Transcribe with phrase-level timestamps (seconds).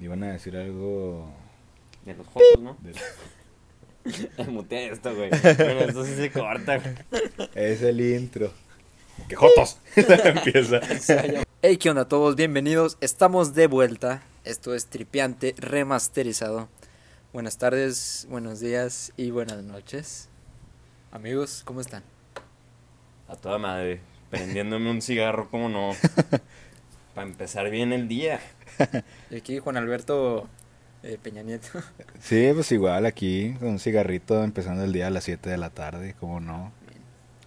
[0.00, 1.32] Iban a decir algo.
[2.04, 2.76] De los fotos, ¿no?
[2.80, 5.28] de- Mutea esto, güey.
[5.30, 6.94] Bueno, esto sí se corta, güey.
[7.54, 8.52] Es el intro.
[9.28, 9.78] ¡Qué jotos!
[9.96, 10.80] Empieza.
[11.60, 12.36] Hey, ¿qué onda a todos?
[12.36, 12.96] Bienvenidos.
[13.00, 14.22] Estamos de vuelta.
[14.44, 16.68] Esto es Tripiante Remasterizado.
[17.32, 20.28] Buenas tardes, buenos días y buenas noches.
[21.10, 22.04] Amigos, ¿cómo están?
[23.26, 24.00] A toda madre.
[24.30, 25.96] Prendiéndome un cigarro, ¿cómo no?
[27.18, 28.38] Para empezar bien el día.
[29.32, 30.46] Y aquí Juan Alberto
[31.02, 31.66] eh, Peña Nieto.
[32.20, 35.70] Sí, pues igual aquí, con un cigarrito empezando el día a las 7 de la
[35.70, 36.70] tarde, como no.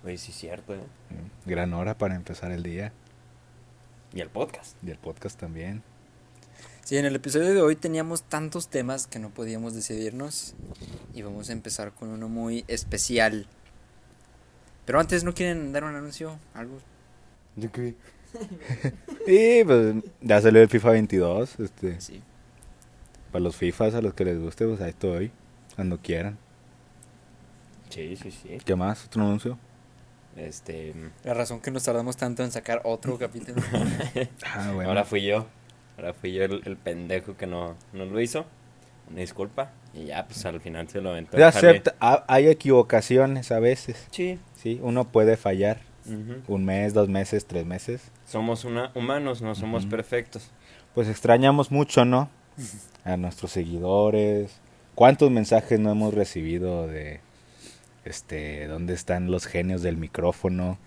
[0.04, 0.82] Güey, sí es cierto, ¿eh?
[1.46, 2.92] Gran hora para empezar el día.
[4.14, 4.76] Y el podcast.
[4.84, 5.84] Y el podcast también.
[6.84, 10.54] Sí, en el episodio de hoy teníamos tantos temas que no podíamos decidirnos.
[11.14, 13.48] Y vamos a empezar con uno muy especial.
[14.84, 16.38] Pero antes, ¿no quieren dar un anuncio?
[16.56, 16.78] ¿Algo?
[17.56, 17.96] ¿De qué?
[19.28, 21.60] Y pues ya salió el FIFA 22.
[21.60, 22.22] Este, Sí.
[23.32, 25.32] para los FIFAs, a los que les guste, pues ahí estoy.
[25.76, 26.38] Cuando quieran.
[27.90, 28.58] Sí, sí, sí.
[28.64, 29.06] ¿Qué más?
[29.06, 29.58] ¿Otro anuncio?
[30.38, 30.94] Este.
[31.24, 33.62] La razón que nos tardamos tanto en sacar otro capítulo.
[34.46, 34.90] Ah, bueno.
[34.90, 35.46] Ahora fui yo.
[35.98, 38.46] Ahora fui yo el, el pendejo que no, no lo hizo.
[39.10, 39.72] Una disculpa.
[39.94, 41.32] Y ya, pues al final se lo aventó.
[41.34, 41.46] Jale.
[41.46, 44.08] acepta, ha- hay equivocaciones a veces.
[44.12, 44.40] Sí.
[44.56, 45.82] Sí, uno puede fallar.
[46.48, 48.12] Un mes, dos meses, tres meses.
[48.26, 50.52] Somos una, humanos, no somos perfectos.
[50.96, 52.30] Pues extrañamos mucho, ¿no?
[53.06, 54.60] A nuestros seguidores.
[54.96, 57.22] ¿Cuántos mensajes no hemos recibido de
[58.04, 60.78] este dónde están los genios del micrófono?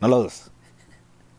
[0.00, 0.50] No los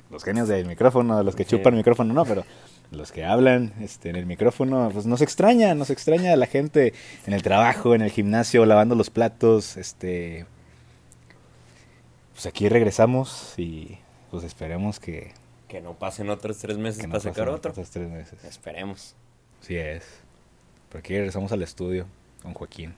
[0.09, 1.51] los genios del micrófono, los que Sí.
[1.51, 2.43] chupan el micrófono, no, pero
[2.91, 6.93] los que hablan este en el micrófono, pues nos extraña, nos extraña la gente
[7.25, 10.45] en el trabajo, en el gimnasio, lavando los platos, este
[12.33, 13.97] pues aquí regresamos y
[14.31, 15.33] pues esperemos que,
[15.67, 17.71] Que no pasen otros tres meses que no para sacar otro.
[17.71, 18.43] otros tres meses.
[18.43, 19.15] Esperemos.
[19.61, 20.03] Sí es.
[20.89, 22.05] Pero aquí regresamos al estudio
[22.41, 22.93] con Joaquín.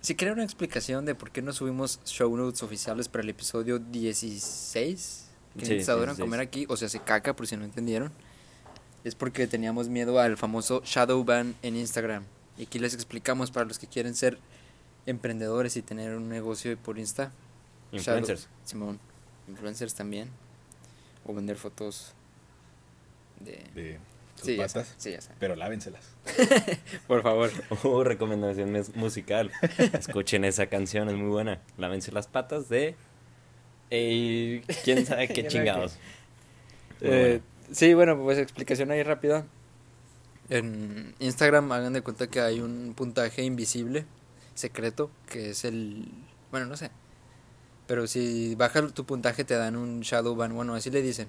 [0.00, 3.78] Si quieren una explicación de por qué no subimos show notes oficiales para el episodio
[3.78, 5.26] 16,
[5.58, 6.20] que Sí, se adoran 16.
[6.20, 8.10] comer aquí, o sea, se caca por si no entendieron,
[9.04, 12.24] es porque teníamos miedo al famoso shadow ban en Instagram.
[12.56, 14.38] Y aquí les explicamos para los que quieren ser
[15.06, 17.30] emprendedores y tener un negocio por Insta.
[17.92, 18.44] Influencers.
[18.46, 19.00] Shadow- Simón,
[19.48, 20.30] influencers también.
[21.24, 22.14] O vender fotos
[23.40, 23.62] de...
[23.74, 23.98] De
[24.36, 24.94] sus Sí, ya patas.
[24.96, 25.36] sí, ya saben.
[25.38, 26.04] Pero lávenselas.
[27.06, 27.50] Por favor.
[27.84, 29.50] Uh, recomendación musical.
[29.92, 31.60] Escuchen esa canción, es muy buena.
[31.76, 32.94] Lávense las patas de.
[33.90, 35.96] eh, ¿Quién sabe qué chingados?
[37.02, 39.44] Eh, sí, bueno, pues explicación ahí rápida.
[40.48, 44.06] En Instagram hagan de cuenta que hay un puntaje invisible,
[44.54, 46.08] secreto, que es el...
[46.50, 46.90] Bueno, no sé.
[47.90, 51.26] Pero si baja tu puntaje te dan un shadow ban, bueno, así le dicen,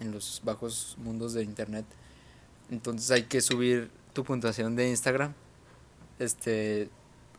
[0.00, 1.84] en los bajos mundos de internet.
[2.70, 5.34] Entonces hay que subir tu puntuación de Instagram,
[6.18, 6.88] este,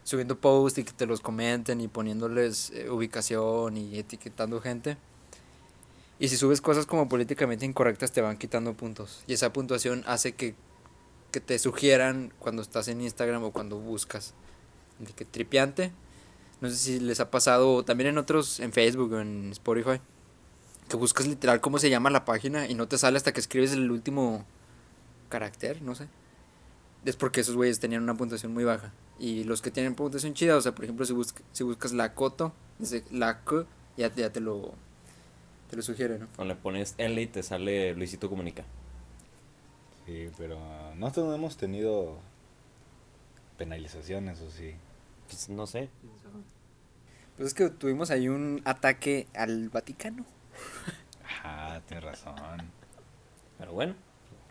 [0.04, 4.98] subiendo posts y que te los comenten y poniéndoles eh, ubicación y etiquetando gente.
[6.20, 9.24] Y si subes cosas como políticamente incorrectas te van quitando puntos.
[9.26, 10.54] Y esa puntuación hace que,
[11.32, 14.36] que te sugieran cuando estás en Instagram o cuando buscas.
[15.00, 15.92] De que tripiante.
[16.64, 20.00] No sé si les ha pasado, o también en otros, en Facebook o en Spotify.
[20.88, 23.74] Que buscas literal cómo se llama la página y no te sale hasta que escribes
[23.74, 24.46] el último
[25.28, 26.08] carácter, no sé.
[27.04, 28.94] Es porque esos güeyes tenían una puntuación muy baja.
[29.20, 32.14] Y los que tienen puntuación chida, o sea, por ejemplo, si, busc- si buscas la
[32.14, 33.66] coto, dice la K,
[33.98, 34.74] ya, ya te lo
[35.70, 36.28] te lo sugiere, ¿no?
[36.38, 38.64] O le pones L y te sale Luisito Comunica.
[40.06, 42.20] Sí, pero ah, nosotros no hemos tenido
[43.58, 44.76] penalizaciones, o sí.
[45.28, 45.90] Pues no sé.
[47.36, 50.26] Pues es que tuvimos ahí un ataque al Vaticano.
[51.26, 52.72] Ajá, tienes razón.
[53.58, 53.96] Pero bueno,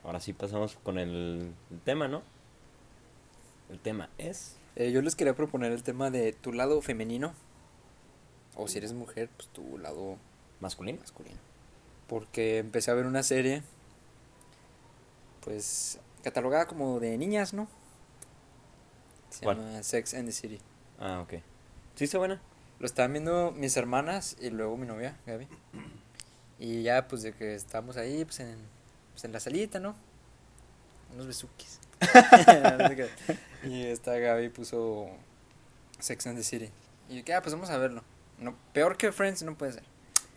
[0.04, 2.22] ahora sí pasamos con el, el tema, ¿no?
[3.70, 4.56] El tema es.
[4.76, 7.34] Eh, yo les quería proponer el tema de tu lado femenino.
[8.56, 10.16] O si eres mujer, pues tu lado
[10.60, 10.98] masculino.
[11.00, 11.38] masculino.
[12.08, 13.62] Porque empecé a ver una serie,
[15.42, 17.68] pues, catalogada como de niñas, ¿no?
[19.32, 19.56] Se ¿Cuál?
[19.56, 20.60] llama Sex and the City.
[20.98, 21.34] Ah, ok.
[21.96, 22.40] ¿Sí está buena?
[22.78, 25.48] Lo estaban viendo mis hermanas y luego mi novia, Gaby.
[26.58, 28.58] Y ya, pues, de que estábamos ahí, pues, en,
[29.12, 29.94] pues, en la salita, ¿no?
[31.14, 31.66] Unos qué.
[33.68, 35.08] y esta Gaby puso
[35.98, 36.70] Sex and the City.
[37.08, 38.02] Y yo, que, ah, pues vamos a verlo.
[38.38, 39.84] No, peor que Friends no puede ser.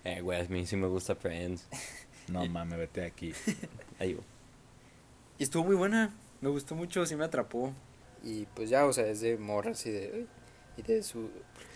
[0.04, 1.68] Eh, güey, a mí sí me gusta Friends.
[2.28, 3.34] No mames, vete de aquí.
[4.00, 4.20] Ahí.
[5.38, 6.12] Y estuvo muy buena.
[6.42, 7.72] Me gustó mucho, sí me atrapó.
[8.26, 10.26] Y pues ya, o sea, es de morras y de.
[10.78, 11.30] Y de su.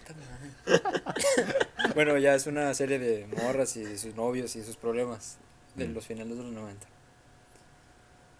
[1.95, 5.37] bueno, ya es una serie de morras y de sus novios y sus problemas
[5.75, 5.93] de Mm.
[5.93, 6.87] los finales de los 90.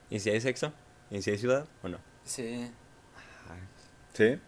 [0.09, 0.73] ¿Y si hay sexo?
[1.11, 2.00] ¿Y si hay ciudad o no?
[2.25, 2.71] Sí.
[4.13, 4.39] ¿Sí?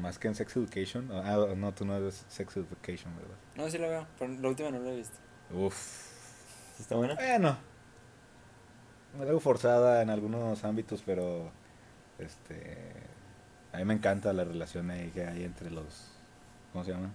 [0.00, 1.10] Más que en Sex Education.
[1.12, 3.36] Ah, no, tú no ves Sex Education, ¿verdad?
[3.56, 5.16] No, sí la veo, pero la última no la he visto.
[5.52, 6.80] Uf.
[6.80, 7.14] ¿Está buena?
[7.14, 7.58] Bueno.
[9.20, 11.52] Algo forzada en algunos ámbitos, pero
[12.18, 12.76] este
[13.72, 16.12] a mí me encanta la relación ahí que hay entre los
[16.72, 17.10] ¿cómo se llama?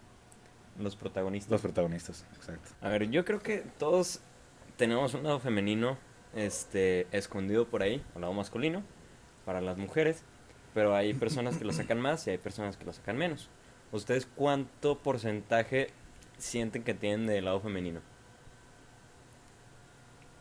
[0.80, 1.52] Los protagonistas.
[1.52, 2.70] Los protagonistas, exacto.
[2.82, 4.22] A ver, yo creo que todos
[4.78, 5.98] tenemos un lado femenino
[6.36, 8.84] este escondido por ahí, un lado masculino
[9.46, 10.24] para las mujeres,
[10.74, 13.50] pero hay personas que lo sacan más y hay personas que lo sacan menos.
[13.92, 15.88] ¿Ustedes cuánto porcentaje
[16.38, 18.02] sienten que tienen del lado femenino?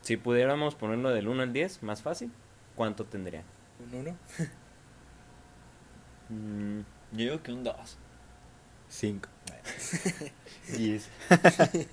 [0.02, 2.30] Si pudiéramos ponerlo del 1 al 10, más fácil,
[2.74, 3.44] ¿cuánto tendrían?
[3.80, 4.16] ¿Un uno?
[6.28, 6.80] Mm,
[7.12, 7.98] yo digo que un 2.
[8.88, 9.28] Cinco.
[10.76, 11.08] 10.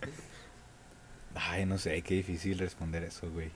[1.35, 3.51] Ay, no sé, qué difícil responder eso, güey.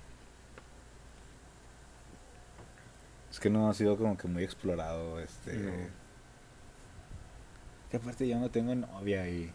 [3.32, 5.54] Es que no ha sido como que muy explorado, este...
[5.58, 5.72] No.
[7.90, 9.52] Que aparte yo no tengo novia y...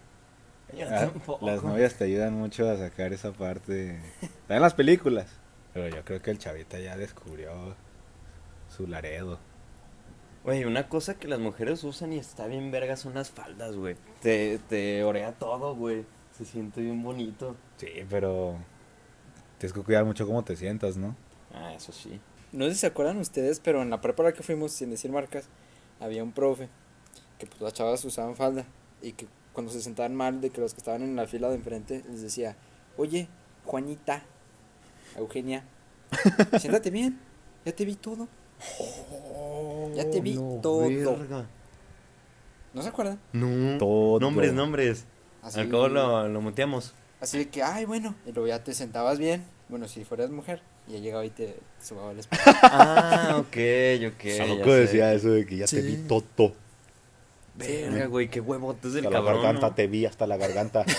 [0.77, 1.47] Yo Ah, tampoco.
[1.47, 4.01] Las novias te ayudan mucho a sacar esa parte.
[4.23, 5.29] Está en las películas.
[5.73, 7.77] Pero yo creo que el chavita ya descubrió
[8.73, 9.39] su Laredo.
[10.45, 13.97] Güey, una cosa que las mujeres usan y está bien verga son las faldas, güey.
[14.21, 16.05] Te, te orea todo, güey.
[16.37, 17.55] Se siente bien bonito.
[17.77, 18.57] Sí, pero
[19.59, 21.15] tienes que cuidar mucho cómo te sientas, ¿no?
[21.55, 22.21] Ah, eso sí.
[22.51, 24.91] No sé si se acuerdan ustedes, pero en la prepa a la que fuimos, sin
[24.91, 25.49] decir marcas,
[26.01, 26.69] había un profe
[27.39, 28.67] que pues las chavas usaban falda
[29.01, 31.57] y que cuando se sentaban mal de que los que estaban en la fila de
[31.57, 32.57] enfrente les decía,
[32.97, 33.29] oye,
[33.65, 34.23] Juanita,
[35.17, 35.65] Eugenia,
[36.59, 37.21] siéntate bien,
[37.65, 38.29] ya te vi todo.
[39.95, 40.89] Ya te vi todo.
[42.75, 43.19] ¿No se acuerdan?
[43.33, 43.79] No.
[43.79, 44.21] Todo.
[44.21, 45.05] Nombres, nombres.
[45.43, 46.95] Así, Al cabo lo, lo muteamos.
[47.21, 50.63] así de que, ay, bueno, y luego ya te sentabas bien, bueno, si fueras mujer,
[50.87, 52.43] y ya llegaba y te, subaba el espejo.
[52.63, 53.57] ah, ok,
[54.15, 54.23] ok.
[54.23, 54.65] sé.
[54.65, 56.53] decía eso de que ya te vi todo.
[57.55, 59.43] Verga, güey, qué huevotes del Hasta la cabrón.
[59.43, 59.75] garganta ¿no?
[59.75, 60.85] te vi, hasta la garganta.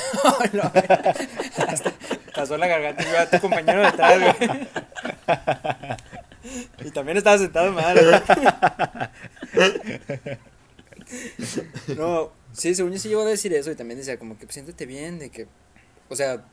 [2.35, 4.49] Pasó la garganta y vio a tu compañero detrás, güey.
[6.83, 7.97] Y también estaba sentado mal.
[11.97, 14.53] No, sí, según yo sí llegó a decir eso y también decía como que pues,
[14.53, 15.47] siéntete bien, de que,
[16.09, 16.43] o sea,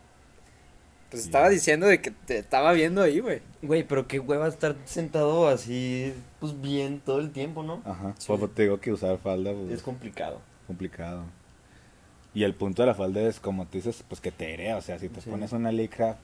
[1.11, 3.41] pues estaba diciendo de que te estaba viendo ahí, güey.
[3.63, 7.83] Güey, pero qué hueva estar sentado así, pues bien todo el tiempo, ¿no?
[7.85, 8.15] Ajá.
[8.19, 8.27] Sí.
[8.37, 10.41] Pues te digo que usar falda, pues, Es complicado.
[10.67, 11.23] complicado.
[12.33, 14.77] Y el punto de la falda es, como tú dices, pues que te herea.
[14.77, 15.31] O sea, si te Sí.
[15.31, 16.17] pones una licra,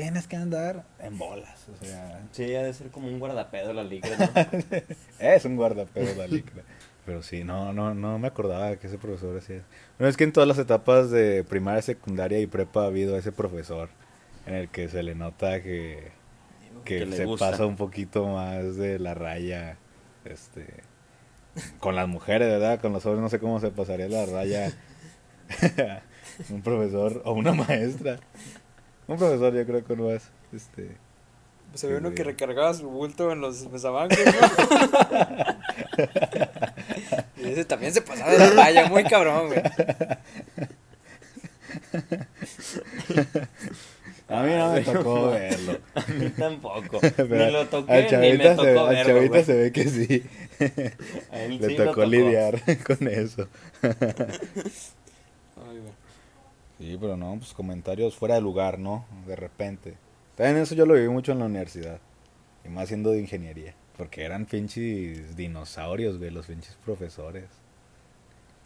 [0.00, 1.66] tienes que andar en bolas.
[1.68, 4.78] O sea, Sí, ha de ser como un guardapedo la liga, ¿no?
[5.18, 6.62] es un guardapedo la licra.
[7.04, 9.66] Pero sí, no, no, no me acordaba que ese profesor hacía eso.
[9.98, 13.30] No, es que en todas las etapas de primaria, secundaria y prepa ha habido ese
[13.30, 13.90] profesor
[14.46, 16.12] en el que se le nota que,
[16.86, 17.50] que, se gusta.
[17.50, 19.76] pasa un poquito más de la raya,
[20.24, 20.66] este,
[21.78, 22.80] con las mujeres, ¿verdad?
[22.80, 24.72] Con los hombres no sé cómo se pasaría la raya
[26.50, 28.18] un profesor o una maestra.
[29.10, 30.22] Un profesor yo creo que no es,
[30.54, 30.96] este,
[31.74, 34.32] Se ve uno que recargaba su bulto en los mesabancos, ¿no?
[37.42, 39.60] y ese también se pasaba de la raya, muy cabrón, güey.
[44.28, 45.78] a mí no me tocó verlo.
[45.96, 47.00] A mí tampoco.
[47.16, 49.72] Pero ni lo toqué, al ni chavita, me se, tocó al verlo, chavita se ve
[49.72, 50.22] que sí.
[51.32, 53.48] A él Le sí lo tocó lidiar con eso.
[56.80, 59.04] Sí, pero no, pues comentarios fuera de lugar, ¿no?
[59.26, 59.98] De repente.
[60.34, 62.00] También eso yo lo viví mucho en la universidad.
[62.64, 63.74] Y más siendo de ingeniería.
[63.98, 67.44] Porque eran pinches dinosaurios, güey, los pinches profesores.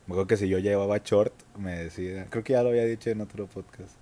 [0.07, 3.11] Me acuerdo que si yo llevaba short, me decía, creo que ya lo había dicho
[3.11, 3.97] en otro podcast,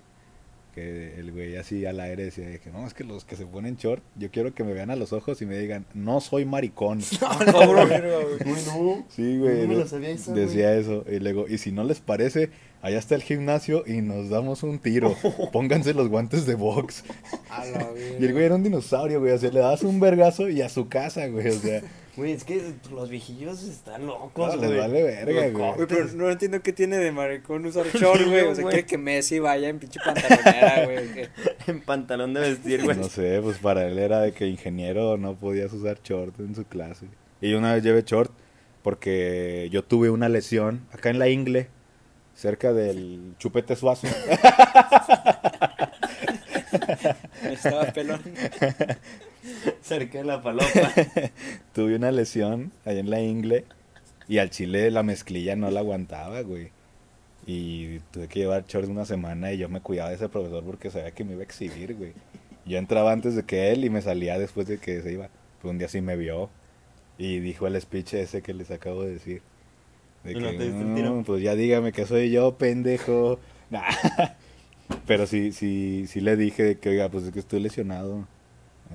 [0.73, 3.45] que el güey así al aire decía de que no, es que los que se
[3.45, 6.45] ponen short, yo quiero que me vean a los ojos y me digan, no soy
[6.45, 6.99] maricón.
[7.19, 7.89] Cabrón.
[8.45, 9.05] Uy, no.
[9.09, 9.61] Sí, güey.
[9.61, 10.39] No me la sabía güey.
[10.39, 11.05] decía eso.
[11.09, 12.49] Y luego, y si no les parece,
[12.81, 15.15] allá está el gimnasio y nos damos un tiro.
[15.51, 17.03] Pónganse los guantes de box.
[17.49, 17.89] A la
[18.19, 19.33] Y el güey era un dinosaurio, güey.
[19.33, 21.49] O sea, le das un vergazo y a su casa, güey.
[21.49, 21.81] O sea,
[22.15, 24.79] Güey, es que los viejillos están locos, No, les güey.
[24.81, 25.73] vale verga, güey.
[25.73, 28.41] Güey, pero no entiendo qué tiene de maricón usar short, güey.
[28.41, 28.73] O sea, güey.
[28.75, 31.29] quiere que Messi vaya en pinche pantalonera, güey.
[31.65, 32.97] En pantalón de vestir, güey.
[32.97, 36.65] no sé, pues para él era de que ingeniero no podías usar short en su
[36.65, 37.07] clase.
[37.41, 38.31] Y yo una vez llevé short
[38.83, 41.67] porque yo tuve una lesión acá en la ingle,
[42.35, 44.07] cerca del chupete suazo.
[47.43, 48.21] Estaba pelón.
[49.81, 50.93] Cerca de la palopa.
[51.73, 53.65] tuve una lesión ahí en la ingle
[54.27, 56.69] y al chile la mezclilla no la aguantaba, güey.
[57.45, 60.89] Y tuve que llevar shorts una semana y yo me cuidaba de ese profesor porque
[60.91, 62.13] sabía que me iba a exhibir, güey.
[62.65, 65.29] Yo entraba antes de que él y me salía después de que se iba.
[65.61, 66.49] Pero un día sí me vio
[67.17, 69.41] y dijo el speech ese que les acabo de decir.
[70.23, 73.39] De ¿Y que, no te "No, tiro?" pues ya dígame que soy yo, pendejo.
[73.69, 73.81] Nah.
[75.07, 78.27] Pero sí, sí, sí le dije de que, oiga, pues es que estoy lesionado.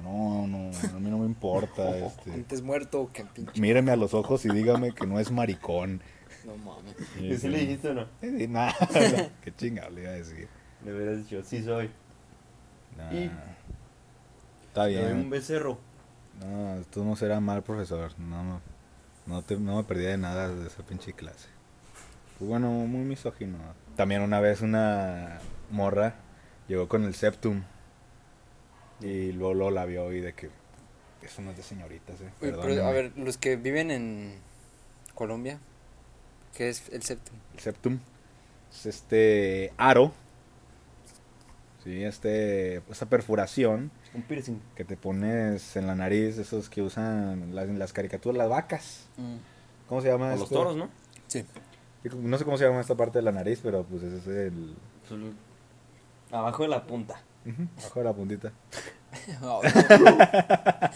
[0.03, 1.97] No, no, a mí no me importa.
[2.07, 2.33] Este.
[2.33, 3.61] Antes muerto que pinche.
[3.61, 6.01] Míreme a los ojos y dígame que no es maricón.
[6.45, 6.95] No mames.
[7.21, 8.07] ¿Y si le dijiste o no?
[8.23, 8.75] Eh, Nada,
[9.43, 10.49] qué chingado le iba a decir.
[10.85, 11.91] Le hubieras dicho, sí soy.
[12.97, 13.13] Nah.
[13.13, 13.31] Y-
[14.69, 15.31] Está Te doy un bien.
[15.31, 15.79] becerro.
[16.41, 18.13] No, tú no serás mal profesor.
[18.19, 18.61] No, me-
[19.27, 21.49] no, te, no me perdía de nada de esa pinche clase.
[22.39, 23.59] Pues bueno, muy misógino.
[23.97, 25.41] También una vez una
[25.71, 26.15] morra
[26.69, 27.63] llegó con el septum.
[29.01, 30.51] Y luego, luego la vio y de que
[31.23, 32.31] eso no es de señoritas, eh.
[32.41, 32.89] Pero, Perdóname.
[32.89, 34.35] a ver, los que viven en
[35.15, 35.59] Colombia,
[36.57, 37.39] ¿qué es el séptimo?
[37.55, 37.99] El septum
[38.73, 40.13] es este aro.
[41.85, 44.61] Sí, este, esa perforación Un piercing.
[44.75, 49.07] que te pones en la nariz, esos que usan las, en las caricaturas, las vacas.
[49.89, 50.55] ¿Cómo se llama O los esto?
[50.55, 50.89] toros, ¿no?
[51.29, 51.45] Sí.
[52.15, 54.75] No sé cómo se llama esta parte de la nariz, pero pues ese es el...
[56.31, 57.23] Abajo de la punta.
[57.45, 58.53] De la puntita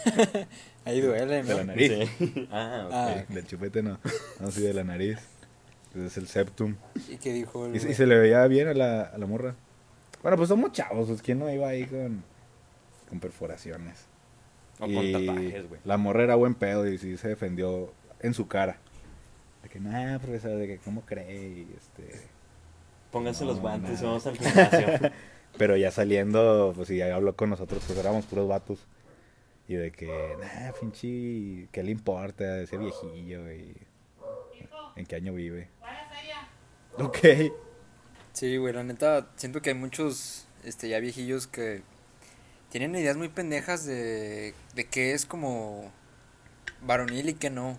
[0.85, 2.09] Ahí duele, de la nariz.
[2.19, 2.49] Sí.
[2.53, 2.93] ah, ok.
[2.93, 3.25] Ah.
[3.29, 3.99] Sí, del chupete no,
[4.41, 5.19] no, sí de la nariz.
[5.95, 6.77] Es el septum.
[7.09, 7.97] ¿Y qué dijo el Y, se- y güey?
[7.97, 9.55] se le veía bien a la, a la morra.
[10.23, 12.23] Bueno, pues somos chavos, pues quién no iba ahí con,
[13.09, 14.07] con perforaciones.
[14.81, 15.81] O Y con tatuajes, güey.
[15.85, 18.79] La morra era buen pedo y sí se defendió en su cara.
[19.63, 22.21] De que, nah, profesor, de que cómo cree y este...
[23.11, 24.09] Pónganse No, los guantes y nada.
[24.09, 25.11] vamos al gimnasio.
[25.59, 28.87] Pero ya saliendo, pues sí, ya habló con nosotros, pues éramos puros vatos.
[29.69, 33.53] Y de que, nah, pinche, ¿qué le importa ese viejillo?
[33.53, 33.77] Y,
[34.97, 35.69] ¿En qué año vive?
[36.99, 37.19] Ok.
[38.33, 41.83] Sí, güey, la neta, siento que hay muchos, este, ya viejillos que
[42.71, 45.93] tienen ideas muy pendejas de, de qué es como
[46.83, 47.79] varonil y qué no.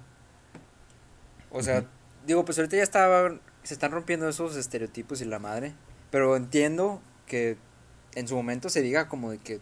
[1.51, 1.86] O sea,
[2.25, 5.74] digo, pues ahorita ya está, se están rompiendo esos estereotipos y la madre,
[6.12, 7.58] pero entiendo que
[8.15, 9.60] en su momento se diga como de que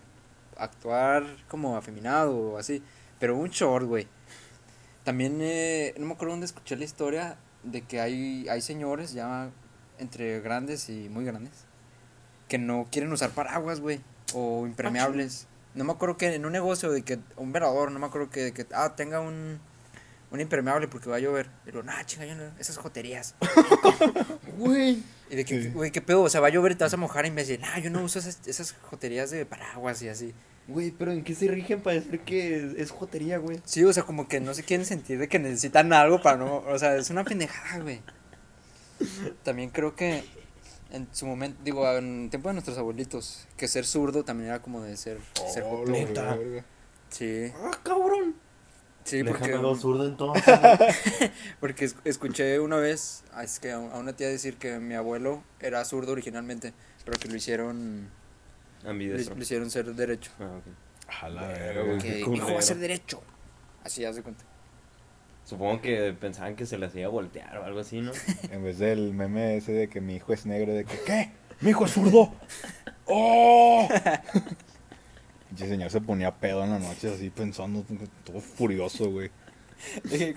[0.58, 2.84] actuar como afeminado o así,
[3.20, 4.08] pero un short, güey.
[5.04, 9.50] También, eh, no me acuerdo dónde escuché la historia de que hay, hay señores ya
[9.98, 11.66] entre grandes y muy grandes
[12.52, 14.02] que no quieren usar paraguas, güey,
[14.34, 15.48] o impermeables.
[15.74, 18.52] No me acuerdo que en un negocio de que un velador, no me acuerdo que,
[18.52, 19.62] que ah, tenga un,
[20.32, 21.50] un impermeable porque va a llover.
[21.68, 23.36] Y luego, nah, chinga, yo no, esas joterías.
[24.58, 25.04] Güey.
[25.30, 26.98] Y de que, güey, qué pedo, o sea, va a llover y te vas a
[26.98, 30.34] mojar y me dice, nah, yo no uso esas, esas joterías de paraguas y así.
[30.68, 33.60] Güey, pero ¿en qué se rigen para decir que es, es jotería, güey?
[33.66, 36.58] Sí, o sea, como que no se quieren sentir de que necesitan algo para no,
[36.58, 38.02] o sea, es una pendejada, güey.
[39.44, 40.24] También creo que
[40.92, 44.82] en su momento, digo, en tiempo de nuestros abuelitos, que ser zurdo también era como
[44.82, 45.18] de ser,
[45.52, 46.66] ser Oh, verga.
[47.10, 48.36] Sí, ¡Ah, cabrón!
[49.04, 50.44] Sí, porque, Déjame lo zurdo entonces.
[51.60, 55.44] porque es- escuché una vez a, es que a una tía decir que mi abuelo
[55.60, 56.74] era zurdo originalmente,
[57.06, 58.10] pero que lo hicieron,
[58.84, 59.36] lo, Ambidestro.
[59.36, 60.32] lo hicieron ser derecho.
[60.40, 60.64] Ah, ok.
[61.24, 62.00] A la Verga, verga, güey.
[62.40, 63.22] Que va a ser derecho.
[63.84, 64.44] Así, haz de cuenta.
[65.44, 68.12] Supongo que pensaban que se les iba a voltear o algo así, ¿no?
[68.52, 71.32] En vez del meme ese de que mi hijo es negro, de que, ¿qué?
[71.62, 72.34] ¿Mi hijo es zurdo?
[73.06, 73.88] ¡Oh!
[75.52, 77.84] Pinche señor se ponía pedo en la noche así pensando,
[78.24, 79.32] todo furioso, güey.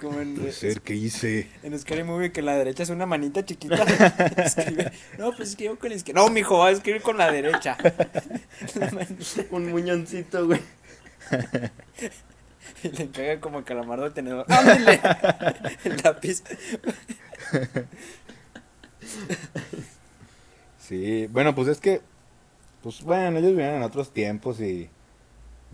[0.00, 1.48] como en, Puede ser, ¿qué hice?
[1.62, 3.76] En Scary Movie que la derecha es una manita chiquita.
[4.36, 6.20] Escribe, no, pues escribo con la izquierda.
[6.20, 7.76] No, mijo, va a escribir con la derecha.
[8.74, 8.90] La.
[9.52, 10.60] Un muñoncito, güey.
[12.82, 14.46] y le pega como calamardo al tenedor.
[14.48, 15.00] ¡Ándale!
[15.84, 16.42] El lápiz.
[20.80, 22.00] Sí, bueno, pues es que,
[22.82, 24.90] pues bueno, ellos viven en otros tiempos y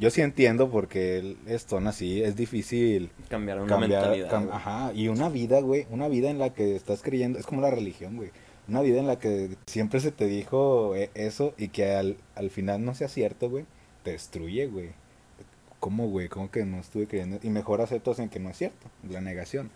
[0.00, 4.30] yo sí entiendo porque el- son así, es difícil cambiar, una mentalidad.
[4.30, 7.60] cam- ajá, y una vida, güey, una vida en la que estás creyendo, es como
[7.60, 8.30] la religión, güey,
[8.66, 12.50] una vida en la que siempre se te dijo eh, eso y que al, al
[12.50, 13.66] final no sea cierto, güey,
[14.02, 14.90] te destruye, güey.
[15.78, 16.28] ¿Cómo, güey?
[16.28, 17.38] ¿Cómo que no estuve creyendo?
[17.42, 19.70] Y mejor aceptas en que no es cierto, la negación,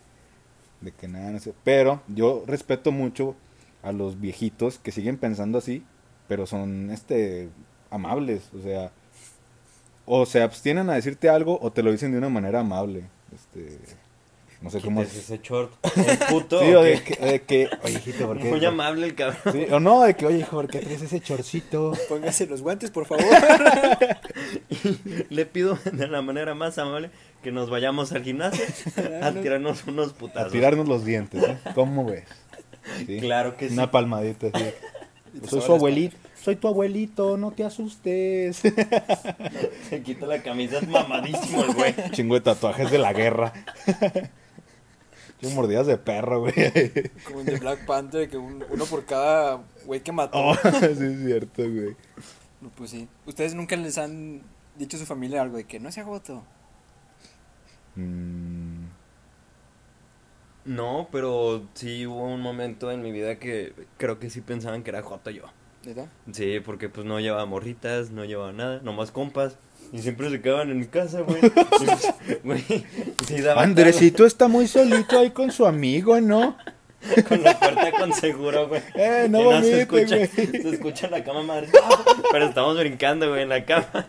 [0.82, 1.54] de que nada, no sé.
[1.64, 3.34] Pero yo respeto mucho
[3.82, 5.82] a los viejitos que siguen pensando así,
[6.28, 7.48] pero son, este,
[7.90, 8.92] amables, o sea,
[10.06, 13.78] o se abstienen a decirte algo o te lo dicen de una manera amable, este,
[14.60, 15.02] no sé cómo...
[15.02, 15.72] Quítese ese short.
[15.96, 16.60] El puto.
[16.60, 18.44] Sí, ¿o o de que, de que, oye, hijito, ¿por qué?
[18.48, 19.38] Muy amable el cabrón.
[19.52, 21.92] Sí, o no, de que, oye, hijo, ¿por qué traes ese chorcito?
[22.08, 23.24] Póngase los guantes, por favor.
[25.30, 27.10] Le pido de la manera más amable
[27.42, 28.64] que nos vayamos al gimnasio
[29.22, 30.52] a tirarnos unos A putazos.
[30.52, 31.58] tirarnos los dientes, ¿eh?
[31.74, 32.24] ¿Cómo ves?
[33.06, 33.18] Sí.
[33.20, 33.74] Claro que sí.
[33.74, 34.46] Una palmadita.
[34.48, 38.58] Y te Soy su abuelito, soy tu abuelito, no te asustes.
[39.88, 41.94] Se quita la camisa, es mamadísimo el güey.
[42.10, 43.52] Chingo de tatuajes de la guerra.
[45.40, 46.52] Chingo mordidas de perro, güey.
[47.26, 50.38] Como en The Black Panther, que un- uno por cada güey que mató.
[50.38, 51.96] Oh, sí es cierto, güey.
[52.60, 53.08] No, pues sí.
[53.24, 54.42] ¿Ustedes nunca les han
[54.76, 56.44] dicho a su familia algo de que no sea goto?
[57.96, 58.84] Mm,
[60.66, 64.90] No, pero sí hubo un momento en mi vida que creo que sí pensaban que
[64.90, 65.44] era Joto yo.
[65.84, 66.06] ¿Verdad?
[66.32, 69.56] Sí, porque pues no llevaba morritas, no llevaba nada, nomás compas.
[69.92, 71.40] Y siempre se quedaban en mi casa, güey.
[73.28, 76.56] Sí Andresito está muy solito ahí con su amigo, ¿no?
[77.28, 78.80] con la puerta con seguro, güey.
[78.94, 80.28] Eh, no Y vomite, se escucha, güey.
[80.62, 81.68] se escucha en la cama madre.
[82.32, 84.08] Pero estamos brincando, güey, en la cama.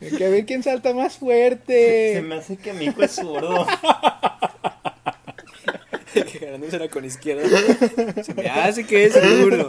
[0.00, 2.22] Que a ver quién salta más Se fuerte.
[2.24, 3.66] me hace que mi hijo es zurdo.
[6.32, 7.44] que ganándosela con izquierda.
[8.22, 9.68] Se me hace que es duro.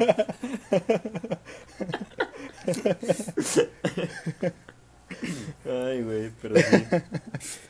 [5.65, 6.85] Ay, güey, pero sí.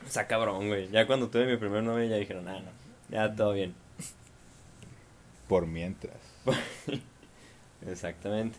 [0.05, 0.89] Está cabrón, güey.
[0.89, 2.72] Ya cuando tuve mi primer novio ya dijeron, ah, no,
[3.10, 3.74] ya todo bien.
[5.48, 6.17] Por mientras.
[7.88, 8.58] Exactamente.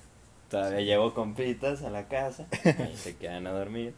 [0.51, 2.47] Todavía llevo compritas a la casa
[2.93, 3.95] y se quedan a dormir.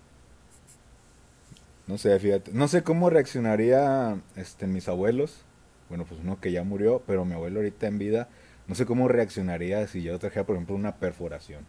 [1.86, 2.52] No sé, fíjate.
[2.52, 5.44] No sé cómo reaccionaría este, mis abuelos.
[5.88, 8.28] Bueno, pues uno que ya murió, pero mi abuelo ahorita en vida.
[8.66, 11.64] No sé cómo reaccionaría si yo trajera, por ejemplo, una perforación.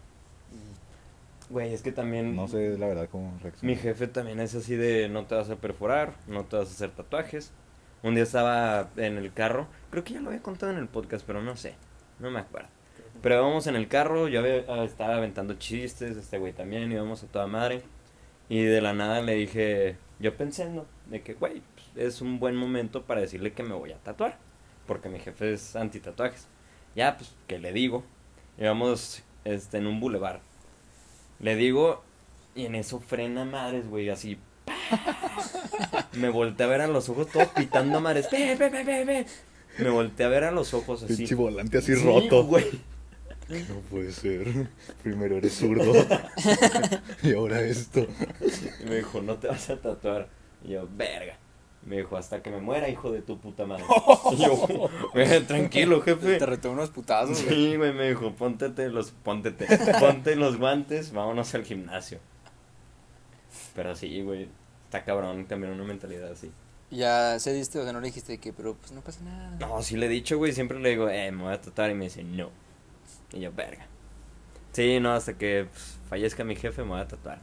[1.48, 3.82] Güey, es que también No sé, la verdad, cómo mi reaccionaría.
[3.82, 6.90] jefe también es así de no te vas a perforar, no te vas a hacer
[6.90, 7.50] tatuajes.
[8.02, 11.26] Un día estaba en el carro, creo que ya lo había contado en el podcast,
[11.26, 11.74] pero no sé,
[12.20, 12.68] no me acuerdo.
[13.20, 17.22] Pero íbamos en el carro, yo había- ah, estaba aventando chistes, este güey también, íbamos
[17.24, 17.82] a toda madre.
[18.48, 21.62] Y de la nada le dije, yo pensando, de que, güey,
[21.96, 24.38] es un buen momento para decirle que me voy a tatuar.
[24.86, 26.46] Porque mi jefe es anti-tatuajes.
[26.96, 28.02] Ya, pues, ¿qué le digo?
[28.58, 30.40] Íbamos este, en un bulevar.
[31.38, 32.02] Le digo,
[32.54, 34.38] y en eso frena madres, güey, así.
[36.14, 38.28] Me volteé a ver a los ojos, todo pitando a madres.
[38.30, 39.26] Ve, ve, ve, ve, ve.
[39.78, 41.16] Me volteé a ver a los ojos así.
[41.16, 42.44] Pinche volante así Sí, roto.
[42.44, 42.66] güey.
[43.48, 44.68] No puede ser.
[45.02, 45.92] Primero eres zurdo.
[47.22, 48.06] y ahora esto.
[48.80, 50.28] Y me dijo, no te vas a tatuar.
[50.64, 51.36] Y yo, verga.
[51.82, 53.84] Me dijo, hasta que me muera, hijo de tu puta madre.
[54.32, 54.54] Y yo,
[55.14, 56.38] "Güey, tranquilo, jefe.
[56.38, 57.38] Te retó unos putazos.
[57.38, 59.66] Sí, güey, me dijo, póntete los, póntete,
[60.00, 62.18] ponte los guantes, vámonos al gimnasio.
[63.74, 64.48] Pero sí, güey,
[64.84, 66.50] está cabrón cambiar una mentalidad así.
[66.90, 69.56] Ya se diste, o sea, no le dijiste que, pero pues no pasa nada.
[69.60, 71.94] No, sí le he dicho, güey, siempre le digo, eh, me voy a tatuar y
[71.94, 72.50] me dice, no.
[73.32, 73.86] Y yo, verga.
[74.72, 77.38] Sí, no, hasta que pues, fallezca mi jefe me voy a tatuar.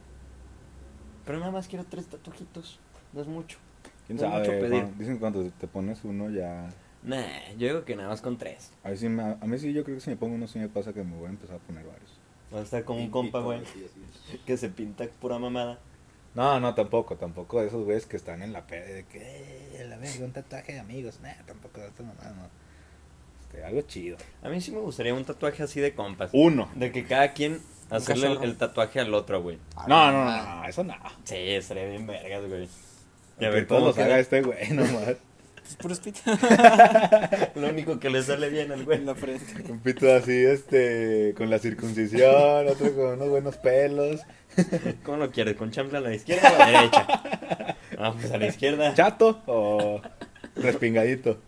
[1.24, 2.78] Pero nada más quiero tres tatuajitos,
[3.12, 3.58] no es mucho.
[4.08, 4.58] ¿Quién No es mucho sabe?
[4.60, 4.70] pedir.
[4.82, 6.68] cuando- dicen que cuando te pones uno ya...
[7.04, 7.22] Nah,
[7.56, 8.72] yo digo que nada más con tres.
[8.82, 10.58] A, ver si me- a mí sí, yo creo que si me pongo uno sí
[10.58, 12.10] me pasa que me voy a empezar a poner varios.
[12.52, 13.60] Va a estar como un compa, güey,
[14.44, 15.78] que se pinta pura mamada.
[16.34, 19.20] No, no, tampoco, tampoco de esos güeyes que están en la pede de que,
[19.74, 21.20] eh, la verga, un tatuaje de amigos.
[21.22, 22.48] Nah, tampoco de estas mamadas, no.
[23.42, 24.16] Este, algo chido.
[24.42, 26.30] A mí sí me gustaría un tatuaje así de compas.
[26.32, 26.68] Uno.
[26.74, 29.58] De que cada quien hacerle el, tatuaje al otro, güey.
[29.86, 30.94] No, no, no, no, eso no.
[31.24, 32.68] Sí, estaría bien vergas, güey.
[33.40, 35.16] Y a ver todos cómo los haga este güey nomás.
[35.68, 38.98] Pues puro espita Lo único que le sale bien al güey.
[38.98, 39.70] en la frente.
[39.70, 44.22] Un pito así, este, con la circuncisión, otro con unos buenos pelos.
[45.04, 45.56] ¿Cómo lo quieres?
[45.56, 47.06] ¿Con chancla a la izquierda o a la derecha?
[48.00, 48.94] Ah, pues a la izquierda.
[48.94, 50.00] ¿Chato o
[50.54, 51.38] respingadito?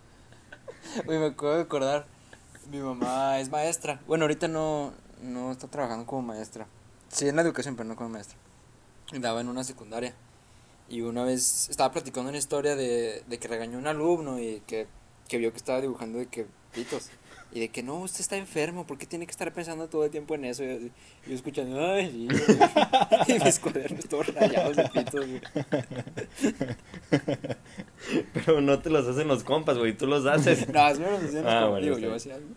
[1.07, 2.07] Oye, me acabo de acordar.
[2.73, 4.01] Mi mamá es maestra.
[4.09, 6.67] Bueno, ahorita no, no está trabajando como maestra.
[7.09, 8.37] Sí, en la educación, pero no como maestra.
[9.13, 10.13] Daba en una secundaria.
[10.91, 14.61] Y una vez estaba platicando una historia de, de que regañó a un alumno y
[14.67, 14.89] que,
[15.29, 17.11] que vio que estaba dibujando de que pitos.
[17.53, 20.11] Y de que no, usted está enfermo, ¿por qué tiene que estar pensando todo el
[20.11, 20.65] tiempo en eso?
[20.65, 20.91] Y,
[21.27, 22.27] yo escuchando, ay, sí.
[22.27, 23.39] güey".
[23.41, 25.41] y mis cuadernos todos rayados de pitos, güey.
[28.35, 29.97] Pero no te los hacen los compas, güey.
[29.97, 30.69] Tú los haces.
[30.73, 32.49] No, así me lo decían los Ah, com- bueno, digo, yo hacía algo.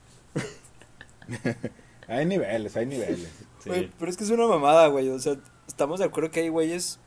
[2.07, 3.27] Hay niveles, hay niveles.
[3.59, 3.69] Sí.
[3.69, 5.09] Güey, pero es que es una mamada, güey.
[5.09, 5.35] O sea,
[5.67, 6.99] estamos de acuerdo que hay güeyes.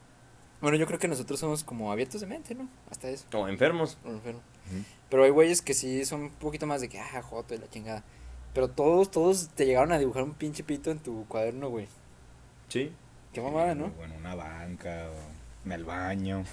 [0.60, 2.68] Bueno, yo creo que nosotros somos como abiertos de mente, ¿no?
[2.90, 3.26] Hasta eso.
[3.30, 3.98] Como enfermos.
[4.04, 4.20] o.
[5.10, 7.68] Pero hay güeyes que sí son un poquito más de que, ah, joto y la
[7.68, 8.02] chingada.
[8.54, 11.88] Pero todos, todos te llegaron a dibujar un pinche pito en tu cuaderno, güey.
[12.68, 12.90] Sí.
[13.32, 13.90] Qué mamada, ¿no?
[13.90, 16.44] Bueno, una banca o en el baño,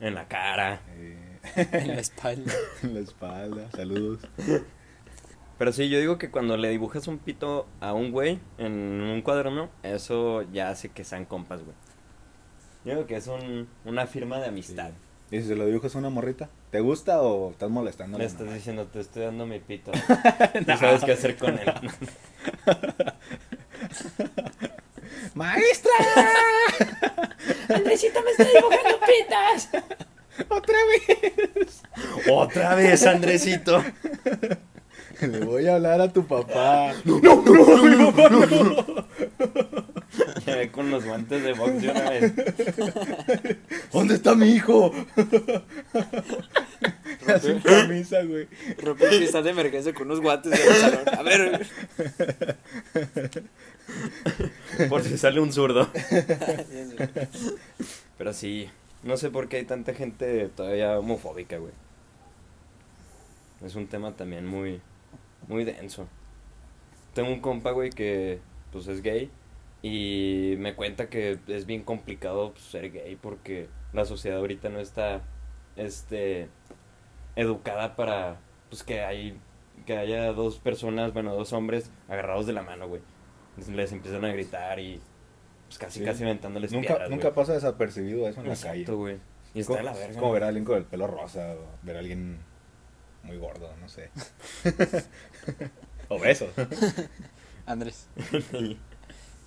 [0.00, 0.80] En la cara.
[0.96, 1.38] eh,
[1.72, 2.52] en la espalda.
[2.82, 3.70] en la espalda.
[3.72, 4.26] Saludos.
[5.58, 9.22] Pero sí, yo digo que cuando le dibujas un pito a un güey en un
[9.22, 11.76] cuaderno, eso ya hace que sean compas, güey.
[12.84, 14.90] Yo digo que es un, una firma de amistad.
[15.30, 18.18] Y si se lo dibujas a una morrita, ¿te gusta o estás molestando?
[18.18, 19.90] Le estás diciendo, te estoy dando mi pito.
[20.66, 21.72] Tú sabes qué hacer con él.
[25.34, 25.92] ¡Maestra!
[27.74, 29.70] Andresito me está dibujando pitas.
[30.48, 31.82] ¡Otra vez!
[32.30, 33.82] Otra vez, Andresito.
[35.20, 36.92] Le voy a hablar a tu papá.
[37.04, 37.30] Ya
[40.46, 42.32] ve con los guantes de box de una vez.
[43.92, 44.92] ¿Dónde está mi hijo?
[47.40, 48.48] Sin camisa, güey.
[48.78, 51.04] Rompe el cristal de emergencia con unos guantes del salón.
[51.16, 51.66] A ver.
[54.88, 55.88] Por si sale un zurdo.
[58.18, 58.68] Pero sí,
[59.02, 61.72] no sé por qué hay tanta gente todavía homofóbica, güey.
[63.64, 64.80] Es un tema también muy,
[65.46, 66.08] muy denso.
[67.14, 68.40] Tengo un compa, güey, que
[68.72, 69.30] pues es gay
[69.82, 74.78] y me cuenta que es bien complicado pues, ser gay porque la sociedad ahorita no
[74.80, 75.22] está,
[75.76, 76.48] este,
[77.36, 78.36] educada para,
[78.70, 79.36] pues que hay,
[79.86, 83.02] que haya dos personas, bueno, dos hombres agarrados de la mano, güey.
[83.74, 85.00] Les empiezan a gritar y
[85.66, 86.04] pues casi Sí.
[86.04, 87.34] casi aventándoles Nunca, piedras, nunca güey.
[87.34, 88.94] pasa desapercibido eso en la Exacto, calle.
[88.94, 89.14] güey.
[89.54, 90.14] Y Es está como, de la es verga.
[90.14, 90.32] como ¿no?
[90.34, 92.38] ver a alguien con el pelo rosa o ver a alguien
[93.24, 94.10] muy gordo, no sé.
[96.08, 96.48] Obeso.
[97.66, 98.08] Andrés.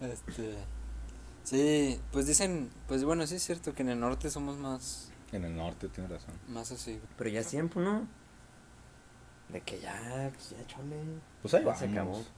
[0.02, 0.56] Este.
[1.44, 2.70] Sí, pues dicen.
[2.88, 5.12] Pues bueno, sí es cierto que en el norte somos más.
[5.32, 6.34] En el norte, tienes razón.
[6.48, 7.00] Más así.
[7.18, 8.08] Pero ya es tiempo, ¿no?
[9.50, 10.96] De que ya, pues ya chole.
[11.42, 12.12] Pues ahí Ya se acabó.
[12.12, 12.32] vamos.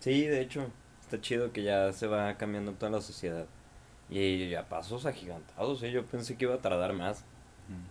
[0.00, 3.46] Sí, de hecho, está chido que ya se va cambiando toda la sociedad.
[4.08, 5.92] Y a pasos agigantados, ¿eh?
[5.92, 7.24] Yo pensé que iba a tardar más.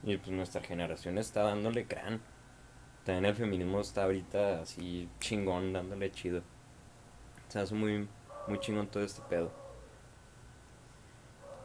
[0.04, 0.10] Mm.
[0.10, 2.22] Y pues nuestra generación está dándole crán.
[3.06, 6.39] También el feminismo está ahorita así chingón, dándole chido.
[6.39, 8.08] O sea, es muy,
[8.50, 9.52] muy chingón todo este pedo.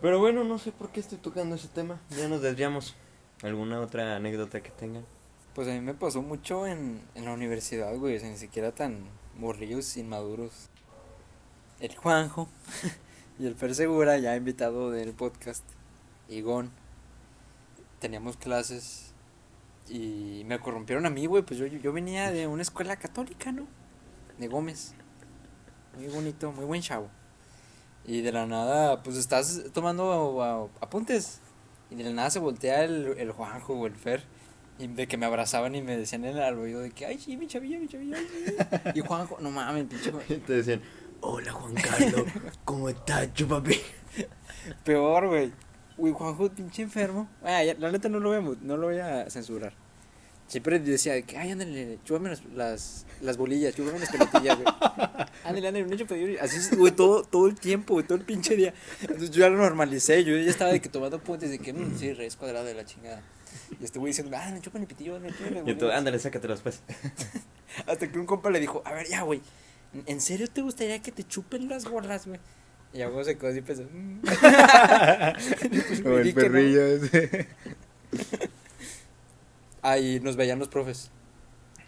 [0.00, 2.00] Pero bueno, no sé por qué estoy tocando ese tema.
[2.10, 2.94] Ya nos desviamos.
[3.42, 5.04] ¿Alguna otra anécdota que tengan?
[5.54, 8.22] Pues a mí me pasó mucho en, en la universidad, güey.
[8.22, 10.68] Ni siquiera tan morrillos, inmaduros.
[11.80, 12.48] El Juanjo
[13.38, 15.64] y el Fer Segura, ya invitado del podcast.
[16.28, 16.70] Y Gon.
[17.98, 19.14] Teníamos clases
[19.88, 21.42] y me corrompieron a mí, güey.
[21.42, 23.66] Pues yo, yo venía de una escuela católica, ¿no?
[24.38, 24.94] De Gómez.
[25.96, 27.08] Muy bonito, muy buen chavo.
[28.04, 31.40] Y de la nada, pues estás tomando a- apuntes.
[31.90, 34.22] Y de la nada se voltea el, el Juanjo o el Fer.
[34.78, 37.36] Y de que me abrazaban y me decían en el oído de que, ay, sí,
[37.36, 38.16] mi chavillo, mi chavillo.
[38.16, 38.90] ay, sí".
[38.98, 40.12] Y Juanjo, no mames, pinche.
[40.28, 40.82] Y te decían,
[41.20, 42.24] hola Juan Carlos,
[42.64, 43.80] ¿cómo estás, chupapi?
[44.84, 45.52] Peor, güey.
[45.96, 47.28] Uy, Juanjo, pinche enfermo.
[47.42, 49.72] Ah, ya, la neta no lo voy a, mu- no lo voy a censurar.
[50.54, 54.68] Siempre decía de que, ay, ándale, chúpame las, las, las bolillas, chúpame las pelotillas, güey.
[55.44, 56.40] Ándale, ándale, un chupadillo.
[56.40, 58.72] Así, es, güey, todo, todo el tiempo, güey, todo el pinche día.
[59.00, 61.98] Entonces yo ya lo normalicé, yo ya estaba de que tomando puntos de que, "Mm,
[61.98, 63.20] sí, raíz cuadrada de la chingada.
[63.80, 65.98] Y este güey diciendo, ah, chupan el pitillo, me chupan las Y tú, bolillas".
[65.98, 66.82] ándale, sácatelos pues.
[67.88, 69.40] Hasta que un compa le dijo, a ver, ya, güey,
[70.06, 72.38] ¿en serio te gustaría que te chupen las bolas, güey?
[72.92, 74.20] Y a huevo se quedó así pensando, "Mm".
[74.20, 76.52] Pues, Como güey, el que no.
[76.52, 77.48] perrillo ese.
[79.84, 81.10] Ahí nos veían los profes.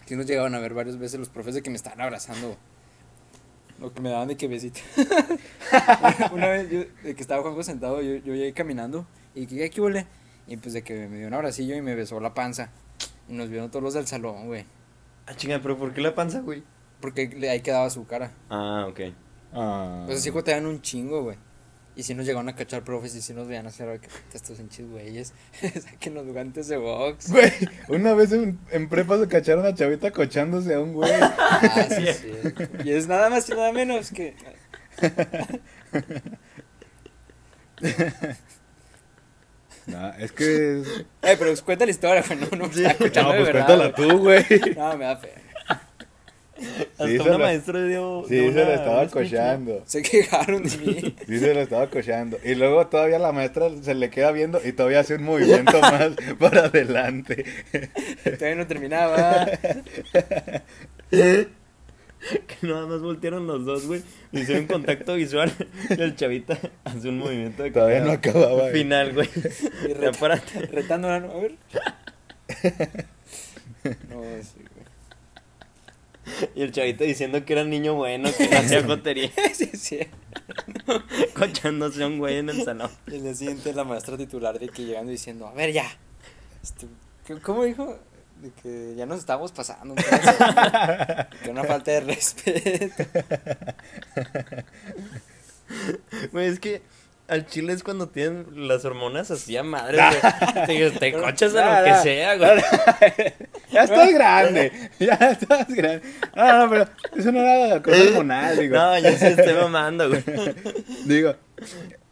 [0.06, 2.56] Que nos llegaban a ver varias veces los profes de que me estaban abrazando.
[3.80, 4.80] O que me daban de que besito.
[6.32, 9.80] Una vez yo, de que estaba Juanjo sentado, yo, yo llegué caminando y que aquí
[9.80, 10.06] volé.
[10.46, 12.70] Y pues de que me dio un abracillo y me besó la panza.
[13.28, 14.64] Y nos vieron todos los del salón, güey.
[15.26, 16.62] Ah, chinga, pero ¿por qué la panza, güey?
[17.00, 18.30] Porque le- ahí quedaba su cara.
[18.48, 19.00] Ah, ok.
[19.52, 20.04] Ah.
[20.06, 21.36] Pues así te dan un chingo, güey.
[21.96, 24.86] Y si nos llegaron a cachar profes y si nos veían hacer que estos hinchis
[24.86, 25.32] güeyes
[25.82, 27.30] saquen los guantes de box.
[27.32, 27.50] Güey,
[27.88, 31.10] una vez en, en prepa se cacharon a Chavita cochándose a un güey.
[31.20, 32.32] Ah, sí, sí.
[32.84, 34.36] Y es nada más y nada menos que.
[39.86, 40.82] No, es que.
[41.22, 42.40] Ay, pero cuenta la historia, güey.
[42.40, 43.66] No, no escuchando No, pues verdad.
[43.66, 44.08] cuéntala güey.
[44.08, 44.44] tú, güey.
[44.76, 45.32] No, me da fe.
[46.92, 48.24] Hasta Sí, una lo- maestra dio.
[48.28, 49.82] Sí, dio se lo estaba cochando.
[49.86, 51.14] Se quejaron de mí.
[51.26, 52.38] Sí, se lo estaba cochando.
[52.44, 56.10] Y luego todavía la maestra se le queda viendo y todavía hace un movimiento más
[56.38, 57.44] para adelante.
[58.24, 59.46] Todavía no terminaba.
[61.10, 64.02] Que nada más voltearon los dos, güey.
[64.32, 65.52] Hicieron contacto visual.
[65.90, 68.68] Y el chavita hace un movimiento de Todavía no acababa.
[68.70, 69.28] Final, güey.
[69.88, 70.42] Y reta-
[70.72, 71.30] retándola, ¿no?
[71.32, 71.54] A ver.
[74.10, 74.75] No, sí, güey.
[76.54, 79.30] Y el chavita diciendo que era niño bueno, que no hacía jotería.
[79.54, 79.98] Sí, sí.
[81.34, 82.90] Cochándose a un güey en el salón.
[83.06, 85.86] Y el día siguiente la maestra titular de que llegando diciendo, a ver ya.
[86.62, 86.86] Este,
[87.26, 87.98] ¿qué- ¿Cómo dijo?
[88.42, 89.94] De que ya nos estábamos pasando.
[89.94, 90.00] un
[91.42, 93.04] que una falta de respeto.
[96.32, 96.82] Güey, es que
[97.28, 99.98] al chile es cuando tienen las hormonas así a madre,
[100.66, 100.66] güey.
[100.66, 102.50] Te, te cochas a lo que sea, güey.
[103.72, 104.90] ya estás grande.
[104.98, 106.02] Ya estás grande.
[106.34, 108.76] No, no, pero eso no era cosa hormonal, digo.
[108.76, 110.22] No, yo sí estoy mamando, güey.
[111.06, 111.34] Digo,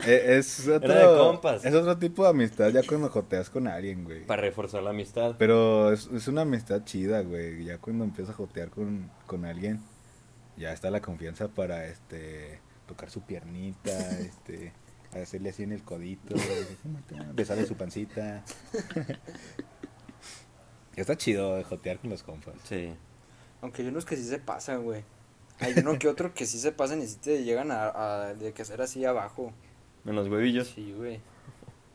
[0.04, 1.64] e- es otro, Era de compas.
[1.64, 4.24] es otro tipo de amistad ya cuando joteas con alguien, güey.
[4.26, 5.36] Para reforzar la amistad.
[5.38, 7.64] Pero es, es una amistad chida, güey.
[7.64, 9.80] Ya cuando empiezas a jotear con, con alguien,
[10.56, 14.72] ya está la confianza para, este, tocar su piernita, este,
[15.22, 16.34] hacerle así en el codito,
[17.34, 18.44] besarle su pancita.
[20.96, 22.54] Está chido de jotear con los compas.
[22.64, 22.92] Sí.
[23.60, 25.02] Aunque hay unos que sí se pasan, güey.
[25.60, 28.52] Hay uno que otro que sí se pasan y sí te llegan a, a de
[28.52, 29.52] que hacer así abajo.
[30.04, 30.68] En los huevillos.
[30.68, 31.20] Sí, güey.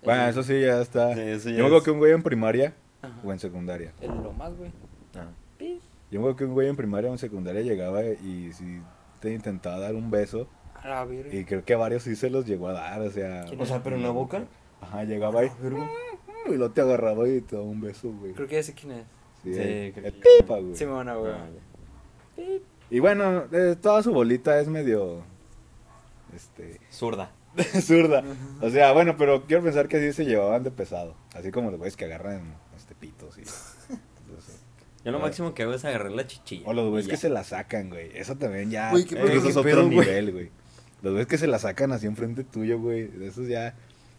[0.04, 1.14] Bueno, El- eso sí, ya está.
[1.14, 3.14] Sí, eso ya Yo me acuerdo que un güey en primaria Ajá.
[3.24, 3.94] o en secundaria.
[4.02, 4.72] El lo más, güey.
[5.16, 5.28] Ah.
[5.60, 5.68] Yo
[6.12, 8.82] me acuerdo que un güey en primaria o en secundaria llegaba y si
[9.22, 10.48] te intentaba dar un beso.
[11.32, 13.46] Y creo que a varios sí se los llegó a dar, o sea.
[13.46, 14.44] ¿Quién O sea, pero en la boca.
[14.82, 15.52] Ajá, llegaba ahí.
[16.50, 18.34] Y lo te agarraba y te daba un beso, güey.
[18.34, 19.06] Creo que ya sé quién es.
[19.44, 19.60] Sí, Sí,
[19.94, 20.76] creo el que- güey.
[20.76, 21.32] Sí, me van a güey.
[21.32, 21.48] Ah.
[22.90, 25.22] Y bueno, eh, toda su bolita es medio.
[26.36, 26.80] Este.
[26.92, 27.32] Zurda.
[27.82, 28.24] zurda.
[28.62, 31.16] O sea, bueno, pero quiero pensar que así se llevaban de pesado.
[31.36, 33.42] Así como los güeyes que agarran este pitos y.
[33.42, 34.60] entonces,
[35.04, 35.22] Yo lo Ah.
[35.22, 36.68] máximo que hago es agarrar la chichilla.
[36.68, 38.12] O los güeyes que se la sacan, güey.
[38.18, 38.92] Eso también ya.
[38.92, 40.00] Güey, qué eh, eso es otro pedo, güey.
[40.00, 40.52] nivel, güey.
[41.02, 43.08] Los güeyes que se la sacan así enfrente tuyo, güey.
[43.08, 43.76] De esos ya.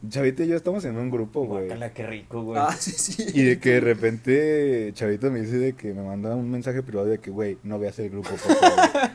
[0.09, 1.67] Chavito y yo estamos en un grupo, güey.
[1.67, 2.59] Guácala, qué rico, güey.
[2.59, 3.27] Ah, sí, sí.
[3.35, 7.07] Y de que de repente Chavito me dice de que me manda un mensaje privado
[7.09, 8.91] de que, güey, no veas el grupo, por favor.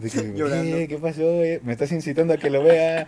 [0.00, 0.76] De que, Llorando.
[0.76, 0.88] "¿Qué?
[0.88, 1.22] ¿qué pasó?
[1.22, 1.58] güey?
[1.64, 3.06] Me estás incitando a que lo vea.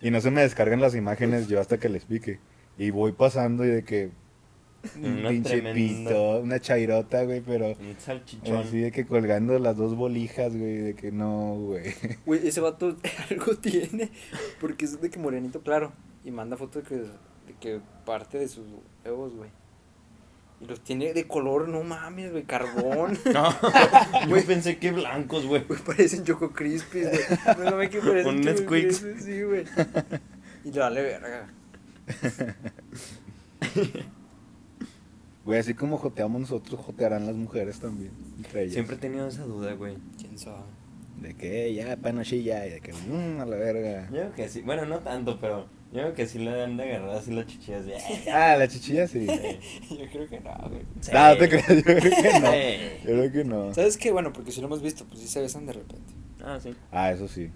[0.00, 2.38] Y no se me descargan las imágenes yo hasta que les pique.
[2.78, 4.10] Y voy pasando y de que
[4.96, 8.56] un Una pinche pito, una chairota, güey, pero Un salchichón.
[8.56, 11.94] así de que colgando las dos bolijas, güey, de que no, güey.
[12.24, 12.96] Güey, ese vato
[13.30, 14.10] algo tiene.
[14.60, 15.92] Porque es de que morenito, claro.
[16.24, 18.66] Y manda fotos de que, de que parte de sus
[19.04, 19.50] huevos, güey.
[20.60, 23.18] Y los tiene de color, no mames, güey, carbón.
[23.32, 23.54] No,
[24.28, 25.64] güey, pensé que blancos, güey.
[25.64, 27.58] Güey, parecen Choco Crispies, güey.
[27.58, 28.70] No mames, que parecen Un Choco.
[28.70, 29.64] Crispies, sí, güey.
[30.64, 31.48] Y le vale verga.
[35.48, 38.10] Güey, así como joteamos nosotros, jotearán las mujeres también.
[38.36, 38.74] Entre ellas.
[38.74, 39.96] Siempre he tenido esa duda, güey.
[40.18, 40.58] ¿Quién sabe?
[41.22, 44.04] De que ya, panochilla, y de que, mmm, a la verga.
[44.10, 44.60] Yo creo que sí.
[44.60, 47.86] Bueno, no tanto, pero yo creo que sí le dan de agarrar así las chichillas.
[47.86, 47.96] de-
[48.30, 49.26] Ah, la chichilla sí.
[49.90, 50.82] Yo creo que no, güey.
[51.00, 51.12] Sí.
[51.14, 52.52] No, no te creas, yo creo que no.
[52.52, 52.98] Sí.
[53.04, 53.72] Yo creo que no.
[53.74, 54.12] ¿Sabes qué?
[54.12, 56.12] Bueno, porque si lo hemos visto, pues sí se besan de repente.
[56.44, 56.74] Ah, sí.
[56.92, 57.50] Ah, eso sí.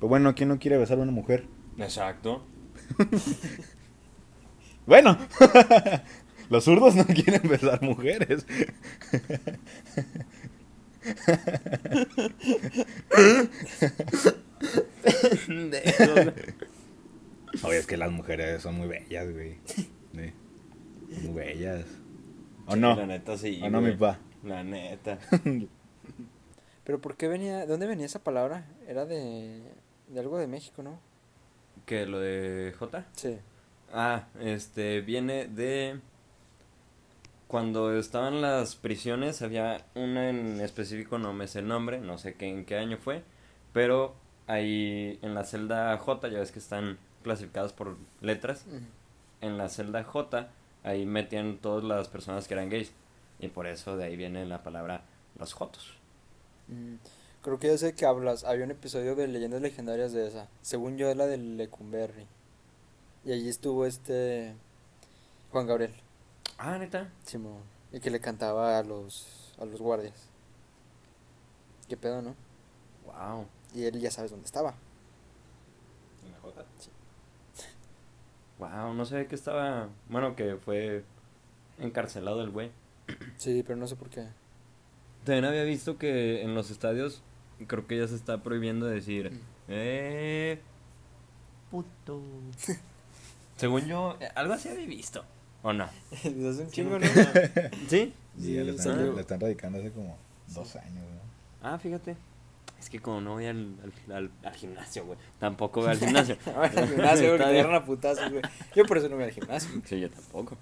[0.00, 1.46] Pero bueno, ¿quién no quiere besar a una mujer?
[1.78, 2.44] Exacto.
[4.86, 5.18] Bueno,
[6.50, 8.46] los zurdos no quieren besar mujeres.
[17.62, 19.58] Oye, es que las mujeres son muy bellas, güey.
[19.64, 19.90] Sí.
[21.22, 21.86] Muy bellas.
[22.66, 22.96] ¿O no?
[22.96, 23.60] La neta sí.
[23.62, 24.18] ¿O no, mi pa?
[24.44, 25.18] La neta.
[26.84, 27.60] Pero ¿por qué venía?
[27.60, 28.66] ¿De dónde venía esa palabra?
[28.86, 29.62] Era de,
[30.08, 30.98] de algo de México, ¿no?
[31.86, 32.06] ¿Qué?
[32.06, 33.06] ¿Lo de J?
[33.12, 33.38] Sí.
[33.92, 36.00] Ah, este, viene de...
[37.48, 42.34] Cuando estaban las prisiones, había una en específico, no me sé el nombre, no sé
[42.34, 43.22] qué, en qué año fue,
[43.72, 44.14] pero
[44.46, 48.66] ahí en la celda J, ya ves que están clasificadas por letras,
[49.40, 50.48] en la celda J,
[50.84, 52.92] ahí metían todas las personas que eran gays,
[53.40, 55.02] y por eso de ahí viene la palabra
[55.38, 55.94] los Jotos.
[56.68, 56.96] Mm,
[57.42, 58.44] Creo que ya sé que hablas.
[58.44, 60.48] Había un episodio de Leyendas Legendarias de esa.
[60.60, 62.26] Según yo, es la del Lecumberri.
[63.24, 64.54] Y allí estuvo este.
[65.52, 65.92] Juan Gabriel.
[66.58, 67.08] Ah, neta.
[67.24, 67.62] Simón.
[67.92, 70.28] Y que le cantaba a los, a los guardias.
[71.88, 72.34] ¿Qué pedo, no?
[73.06, 73.46] Wow.
[73.74, 74.74] Y él ya sabes dónde estaba.
[78.58, 81.04] Wow, no sé que estaba, bueno, que fue
[81.78, 82.72] encarcelado el güey.
[83.36, 84.26] Sí, pero no sé por qué.
[85.24, 87.22] También había visto que en los estadios
[87.68, 89.40] creo que ya se está prohibiendo decir, Mm.
[89.68, 90.60] eh,
[91.70, 92.20] puto.
[93.56, 95.24] Según yo, eh, algo así había visto,
[95.62, 95.88] ¿o no?
[96.24, 97.06] Desde hace un Sí, chingo, ¿no?
[97.06, 97.06] ¿no?
[97.88, 97.88] ¿Sí?
[97.88, 100.16] Sí, Sí, están, están radicando hace como
[100.48, 101.20] dos años, ¿no?
[101.68, 102.16] Ah, fíjate.
[102.78, 105.18] Es que como no voy al, al, al- al gimnasio, güey.
[105.40, 106.36] Tampoco voy al gimnasio.
[106.44, 108.42] Bueno, al gimnasio, porque te a putazos, güey.
[108.76, 109.82] Yo por eso no voy al gimnasio.
[109.84, 110.56] Sí, yo tampoco.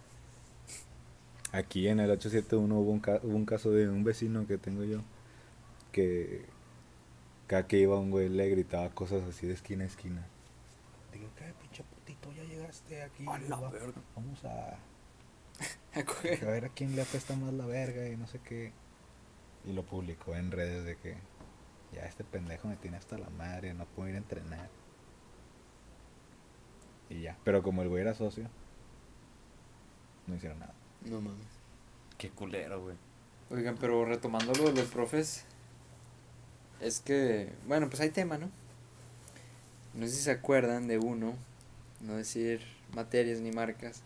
[1.52, 4.84] Aquí en el 871 hubo un, ca- hubo un caso de un vecino que tengo
[4.84, 5.00] yo
[5.92, 6.44] que
[7.46, 10.26] cada que iba un güey le gritaba cosas así de esquina a esquina.
[12.66, 13.24] Llegaste aquí.
[13.28, 14.00] A la va- verga.
[14.14, 14.76] Vamos a,
[15.98, 16.44] A coger.
[16.44, 18.72] a ver a quién le apesta más la verga y no sé qué.
[19.64, 21.16] Y lo publicó en redes de que
[21.92, 24.68] ya este pendejo me tiene hasta la madre, no puedo ir a entrenar.
[27.08, 27.36] Y ya.
[27.44, 28.48] Pero como el güey era socio,
[30.26, 30.74] no hicieron nada.
[31.04, 31.46] No mames.
[32.18, 32.96] Qué culero, güey.
[33.50, 35.44] Oigan, pero retomando lo de los profes,
[36.80, 38.50] es que, bueno, pues hay tema, ¿no?
[39.94, 41.34] No sé si se acuerdan de uno,
[42.06, 42.60] no decir
[42.94, 44.02] materias ni marcas,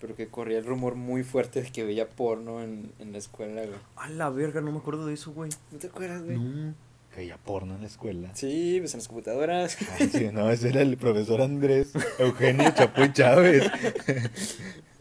[0.00, 3.62] pero que corría el rumor muy fuerte de que veía porno en, en la escuela,
[3.64, 3.78] güey.
[3.96, 5.50] A la verga, no me acuerdo de eso, güey.
[5.70, 6.38] ¿No te acuerdas, güey?
[6.38, 6.74] No.
[7.14, 8.30] Que había porno en la escuela.
[8.34, 9.78] Sí, pues en las computadoras.
[9.98, 13.64] Ay, sí, no, ese era el profesor Andrés Eugenio Chapoy Chávez.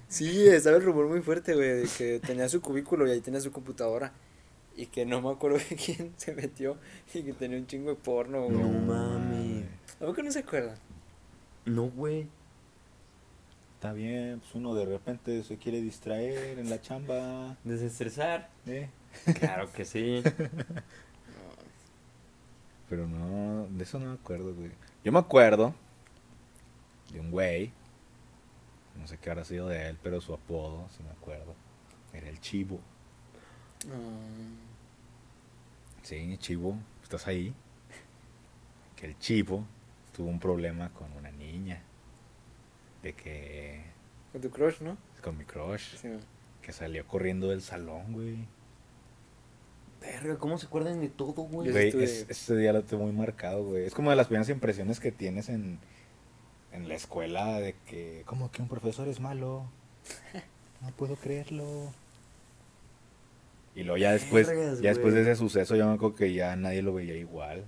[0.07, 3.41] Sí, estaba el rumor muy fuerte, güey, de que tenía su cubículo y ahí tenía
[3.41, 4.13] su computadora.
[4.77, 6.77] Y que no me acuerdo de quién se metió
[7.13, 8.57] y que tenía un chingo de porno, güey.
[8.57, 9.65] No mames.
[9.99, 10.77] ¿A poco no se acuerdan?
[11.65, 12.27] No, güey.
[13.75, 17.57] Está bien, pues uno de repente se quiere distraer en la chamba.
[17.63, 18.49] Desestresar.
[18.65, 18.89] ¿eh?
[19.39, 20.23] Claro que sí.
[22.89, 24.71] Pero no, de eso no me acuerdo, güey.
[25.03, 25.73] Yo me acuerdo
[27.11, 27.71] de un güey,
[28.99, 31.53] no sé qué habrá sido de él, pero su apodo, si me acuerdo,
[32.13, 32.79] era el Chivo.
[33.87, 33.95] No.
[36.03, 37.53] Sí, Chivo, ¿estás ahí?
[38.95, 39.65] Que el Chivo
[40.15, 41.81] tuvo un problema con una niña.
[43.03, 43.83] De que,
[44.31, 44.97] Con tu crush, ¿no?
[45.23, 46.09] con mi crush, Sí,
[46.61, 48.37] que salió corriendo del salón, güey.
[50.01, 51.71] Verga, ¿cómo se acuerdan de todo, güey?
[51.71, 53.85] Güey, estuve- es- ese día lo tengo muy marcado, güey.
[53.85, 55.79] Es como de las primeras impresiones que tienes en,
[56.71, 59.65] en la escuela de que, como que un profesor es malo.
[60.81, 61.91] No puedo creerlo.
[63.73, 66.55] Y luego ya después, Vergas, ya después de ese suceso, yo me acuerdo que ya
[66.55, 67.65] nadie lo veía igual.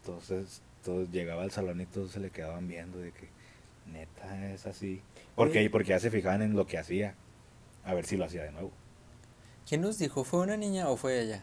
[0.00, 3.28] Entonces, todos llegaba al salón y todos se le quedaban viendo de que,
[3.90, 5.00] neta, es así.
[5.34, 5.70] Porque, Oye.
[5.70, 7.14] porque ya se fijaban en lo que hacía.
[7.84, 8.70] A ver si lo hacía de nuevo.
[9.68, 10.24] ¿Quién nos dijo?
[10.24, 11.42] ¿Fue una niña o fue ella?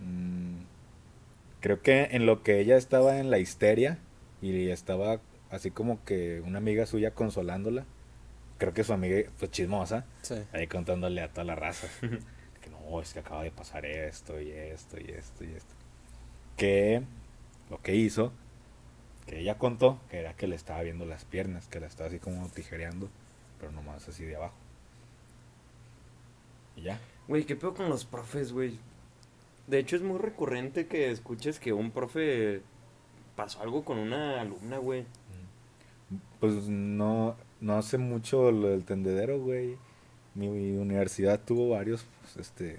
[0.00, 0.58] Mm,
[1.60, 3.98] creo que en lo que ella estaba en la histeria
[4.42, 7.84] y estaba así como que una amiga suya consolándola,
[8.58, 10.34] creo que su amiga, pues chismosa, Sí.
[10.52, 14.50] ahí contándole a toda la raza que no, es que acaba de pasar esto y
[14.50, 15.74] esto y esto y esto.
[16.56, 17.02] Que
[17.70, 18.32] lo que hizo,
[19.26, 22.18] que ella contó, que era que le estaba viendo las piernas, que la estaba así
[22.18, 23.08] como tijereando,
[23.58, 24.54] pero nomás así de abajo.
[26.76, 27.00] Y ya.
[27.28, 28.78] Güey, ¿qué pedo con los profes, güey?
[29.66, 32.62] De hecho, es muy recurrente que escuches que un profe
[33.34, 35.04] pasó algo con una alumna, güey.
[36.38, 39.76] Pues no, no hace mucho lo del tendedero, güey.
[40.34, 42.78] Mi, universidad tuvo varios pues, este,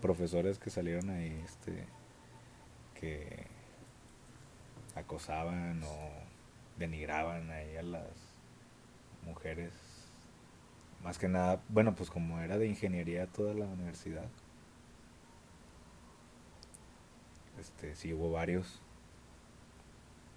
[0.00, 1.84] profesores que salieron ahí, este,
[3.00, 3.43] que
[5.04, 6.10] acosaban o
[6.78, 8.08] denigraban ahí a las
[9.24, 9.72] mujeres.
[11.02, 14.26] Más que nada, bueno, pues como era de ingeniería toda la universidad.
[17.60, 18.80] Este, sí hubo varios.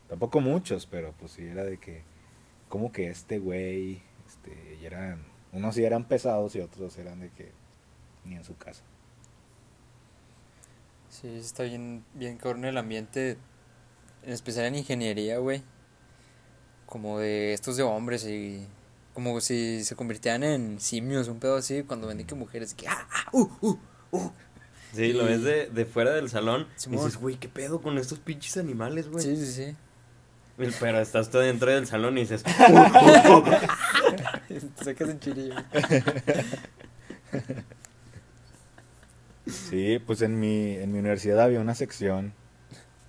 [0.10, 2.03] Tampoco muchos, pero pues sí era de que,
[2.69, 7.51] como que este güey, este, eran, unos sí eran pesados y otros eran de que
[8.23, 8.84] ni en su casa.
[11.10, 13.38] Sí, está bien, bien cabrón el ambiente,
[14.27, 15.63] en especial en ingeniería, güey.
[16.85, 18.67] Como de estos de hombres y
[19.13, 23.07] como si se convirtieran en simios, un pedo así, cuando ven que mujeres, que ah,
[23.09, 23.79] ah, uh, uh,
[24.11, 24.31] uh.
[24.93, 28.19] Sí, lo ves de, de fuera del salón y dices, güey, ¿qué pedo con estos
[28.19, 29.23] pinches animales, güey?
[29.23, 29.75] Sí, sí, sí.
[30.79, 32.53] Pero estás tú dentro del salón y dices, Te
[34.83, 35.55] sacas un chirillo.
[39.45, 42.33] Sí, pues en mi, en mi universidad había una sección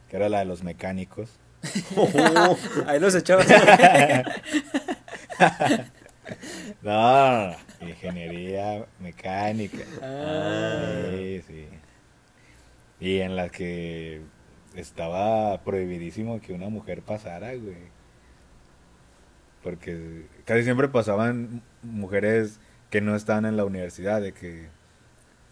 [0.09, 1.31] que era la de los mecánicos.
[2.87, 3.47] Ahí los echabas.
[6.83, 9.85] No, ingeniería mecánica.
[10.03, 11.07] Ah.
[11.11, 11.69] Sí, sí.
[13.01, 14.21] Y en la que
[14.75, 17.77] estaba prohibidísimo que una mujer pasara, güey.
[19.63, 24.69] Porque casi siempre pasaban mujeres que no estaban en la universidad, de que,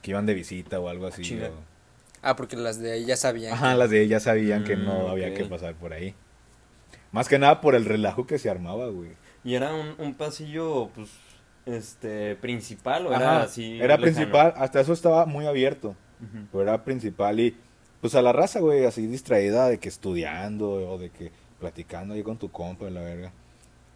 [0.02, 1.40] que iban de visita o algo así.
[1.40, 1.75] O-
[2.28, 3.52] Ah, porque las de ahí ya sabían.
[3.54, 6.14] Ajá, que- las de ellas sabían que Mm, no había que pasar por ahí.
[7.12, 9.10] Más que nada por el relajo que se armaba, güey.
[9.44, 11.08] y era un, un pasillo, pues,
[11.66, 13.76] este, principal o Ajá, era así.
[13.76, 14.02] Era lejano?
[14.02, 15.94] principal, hasta eso estaba muy abierto.
[16.20, 16.46] Ujú.
[16.50, 17.56] Pero era principal y
[18.00, 22.22] pues a la raza, güey, así distraída de que estudiando o de que platicando ahí
[22.22, 23.32] con tu compa, la verga.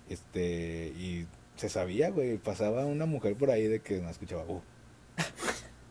[0.09, 1.27] Este, y
[1.57, 4.61] se sabía, güey, pasaba una mujer por ahí de que no escuchaba, uh,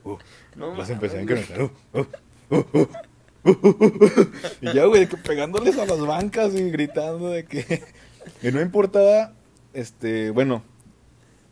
[0.03, 0.17] uh,
[0.55, 2.05] No, empecé a incrementar, uh, uh,
[4.61, 7.83] y ya, güey, que pegándoles a las bancas y gritando de que,
[8.41, 9.33] que no importaba,
[9.73, 10.63] este, bueno,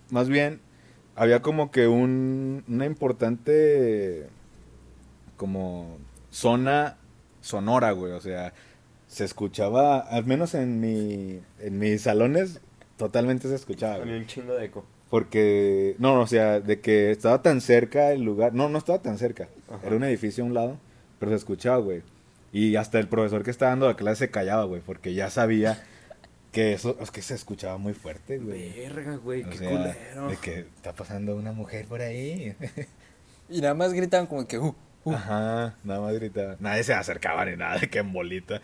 [0.10, 0.62] más bien,
[1.16, 4.28] había como que un, una importante
[5.36, 5.98] como
[6.32, 6.98] zona
[7.42, 8.54] sonora, güey, o sea,
[9.08, 12.62] se escuchaba, al menos en mi, en mis salones,
[12.98, 14.86] totalmente se escuchaba, Había un chingo de eco.
[15.10, 18.54] Porque, no, o sea, de que estaba tan cerca el lugar.
[18.54, 19.48] No, no estaba tan cerca.
[19.70, 19.88] Ajá.
[19.88, 20.78] Era un edificio a un lado,
[21.20, 22.02] pero se escuchaba, güey.
[22.52, 25.84] Y hasta el profesor que estaba dando la clase se callaba, güey, porque ya sabía
[26.52, 28.74] que eso, es que se escuchaba muy fuerte, güey.
[28.74, 30.28] Verga, güey, O qué sea, culero.
[30.30, 32.56] de que está pasando una mujer por ahí.
[33.50, 35.14] Y nada más gritaban como que, uh, uh.
[35.14, 36.58] Ajá, nada más gritaba.
[36.60, 38.62] Nadie se acercaba ni nada, de que en bolita.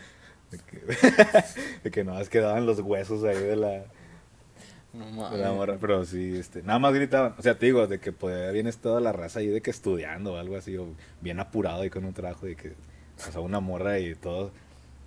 [0.52, 0.82] De que,
[1.86, 3.86] de que nada más quedaban los huesos ahí de la,
[4.94, 5.52] No la mames.
[5.56, 5.78] morra.
[5.82, 7.34] Pero sí, este, nada más gritaban.
[7.38, 10.34] O sea, te digo, de que podía bien toda la raza ahí de que estudiando
[10.34, 10.88] o algo así, o
[11.22, 12.74] bien apurado ahí con un trabajo, de que
[13.18, 14.52] pasaba una morra y todo,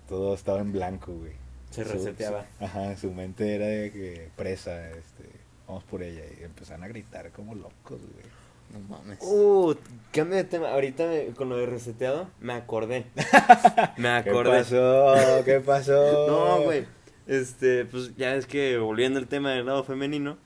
[0.09, 1.31] todo estaba en blanco, güey.
[1.71, 2.45] Se Su- reseteaba.
[2.59, 5.23] su- ajá, su mente era de que presa, este,
[5.67, 6.21] vamos por ella.
[6.39, 8.25] Y empezaron a gritar como locos, güey.
[8.73, 9.19] No mames.
[9.21, 9.73] Uh,
[10.11, 10.71] cambio de tema.
[10.71, 13.05] Ahorita me- con lo de reseteado, me acordé.
[13.97, 14.49] Me ¿Qué acordé.
[14.59, 15.15] pasó?
[15.45, 16.27] ¿Qué pasó?
[16.27, 16.85] No, güey.
[17.27, 20.37] Este, pues ya es que volviendo al tema del lado femenino,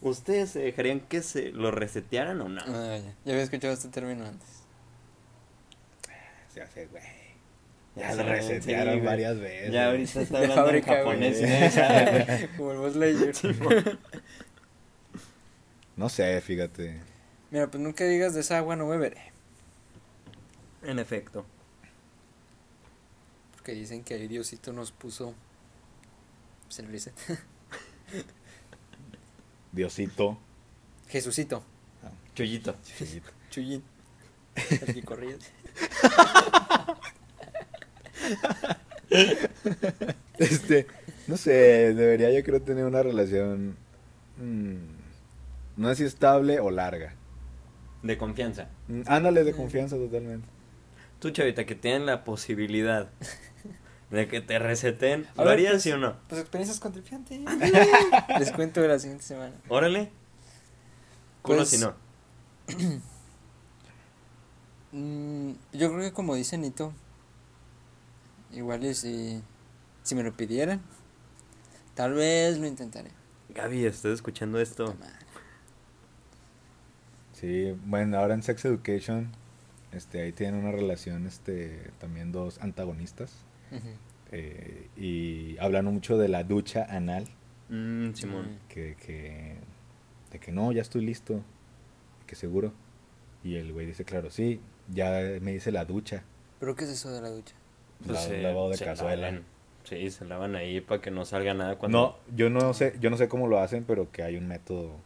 [0.00, 2.60] ¿ustedes se dejarían que se lo resetearan o no?
[2.66, 3.14] Ah, ya.
[3.24, 4.48] Ya había escuchado este término antes.
[6.52, 7.02] Se hace, güey.
[7.96, 9.72] Ya Ya lo resetearon sí, varias veces.
[9.72, 11.40] Ya ahorita está De hablando en fábrica, japonés.
[11.42, 12.48] nadie sabe.
[12.56, 13.98] Como el Buzz Lightyear.
[15.96, 17.00] No sé, fíjate.
[17.50, 19.32] Mira, pues nunca digas de esa agua no beberé.
[20.82, 21.44] En efecto.
[23.54, 25.34] Porque dicen que ahí Diosito nos puso
[26.74, 27.14] pues, el reset.
[29.72, 30.38] Diosito.
[31.08, 31.62] Jesucito,
[32.34, 32.74] Chuyito.
[32.96, 33.30] Chuyito.
[33.50, 33.82] Chuyín,
[34.56, 35.36] el que corría.
[40.38, 40.86] Este,
[41.28, 41.52] no sé,
[41.94, 43.76] debería yo creo tener una relación.
[44.38, 44.74] mm,
[45.76, 47.14] no sé si estable o larga.
[48.02, 48.68] De confianza.
[48.88, 50.48] Mm, Ándale de confianza totalmente.
[51.20, 53.10] Tú, chavita, que tienen la posibilidad
[54.14, 56.16] de que te reseten, ¿lo ver, harías pues- sí o no?
[56.28, 57.44] Pues experiencias con tripiante.
[58.38, 59.54] Les cuento de la siguiente semana.
[59.68, 60.10] Órale.
[61.42, 61.94] Culo Pues- si no.
[64.92, 66.92] Mm, yo creo que como dice Nito,
[68.52, 69.42] igual y si,
[70.04, 70.80] si me lo pidieran,
[71.96, 73.10] tal vez lo intentaré.
[73.48, 74.94] Gaby, ¿estás escuchando esto?
[77.32, 79.32] Sí, bueno, ahora en Sex Education,
[79.90, 83.32] este, ahí tienen una relación, este, también dos antagonistas.
[83.72, 83.88] Ujú.
[84.34, 87.24] Eh, y hablan mucho de la ducha anal.
[87.68, 88.58] Mm, Simón.
[88.68, 89.56] que, que,
[90.30, 91.40] de que no, ya estoy listo,
[92.26, 92.72] que seguro.
[93.42, 94.60] Y el güey dice, claro, sí,
[94.92, 96.24] ya me dice la ducha.
[96.60, 97.54] ¿Pero qué es eso de la ducha?
[98.06, 99.16] Pues, la- lavado de se cazuela.
[99.30, 99.44] lavan.
[99.84, 101.98] Sí, se lavan ahí para que no salga nada cuando...
[102.28, 104.96] No, yo no sé, yo no sé cómo lo hacen, pero que hay un método.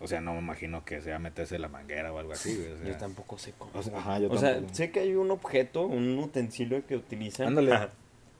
[0.00, 2.78] O sea, no me imagino que sea meterse la manguera o algo así, güey, o
[2.78, 3.72] sea, Yo tampoco sé cómo.
[3.74, 7.48] o sea, ajá, yo o sea, sé que hay un objeto, un utensilio que utilizan.
[7.48, 7.88] Ándale.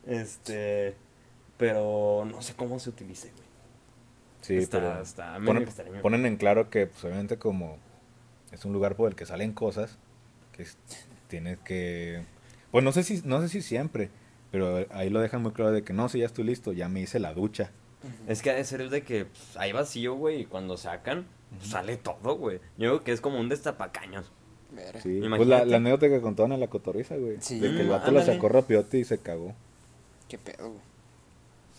[0.06, 0.94] Este...
[1.56, 3.48] Pero no sé cómo se utilice, güey.
[4.42, 6.00] Sí, está- pero está ponen, extraño.
[6.02, 7.78] ponen en claro que, pues, obviamente, como
[8.52, 9.98] es un lugar por el que salen cosas,
[10.52, 10.78] que es-
[11.26, 12.22] tienes que.
[12.70, 14.08] Pues no sé si, no sé si siempre,
[14.52, 17.00] pero ahí lo dejan muy claro de que no, si ya estoy listo, ya me
[17.00, 17.72] hice la ducha.
[18.28, 21.26] Es que ha de ser de que pues, hay vacío, güey, y cuando sacan,
[21.62, 22.58] sale todo, güey.
[22.76, 24.30] Yo creo que es como un destapacaños.
[24.74, 25.46] Sí, pues Imagínate.
[25.46, 27.38] la, la anécdota que contaban en la cotorriza, güey.
[27.40, 27.58] Sí.
[27.58, 29.54] de que el Mm, vato la sacó rapiote y se cagó.
[30.28, 30.80] ¿Qué pedo, güey?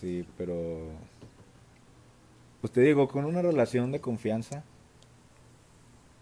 [0.01, 0.88] Sí, pero.
[2.61, 4.63] Pues te digo, con una relación de confianza.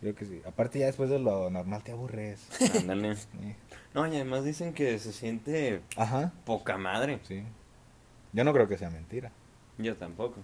[0.02, 0.41] Creo que sí.
[0.45, 2.48] Aparte, ya después de lo normal te aburres.
[2.80, 3.16] Ándale.
[3.16, 3.56] Sí.
[3.93, 7.20] No, y además dicen que se siente Ajá, poca madre.
[7.24, 7.43] sí.
[8.34, 9.32] Yo no creo que sea mentira.
[9.80, 10.36] Yo tampoco.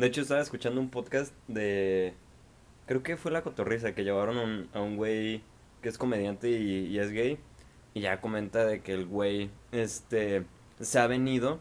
[0.00, 2.14] De hecho, estaba escuchando un podcast de.
[2.86, 5.42] Creo que fue la cotorriza que llevaron un- a un güey
[5.82, 7.38] que es comediante y, y es gay.
[7.94, 10.44] Y ya comenta de que el güey este,
[10.80, 11.60] se ha venido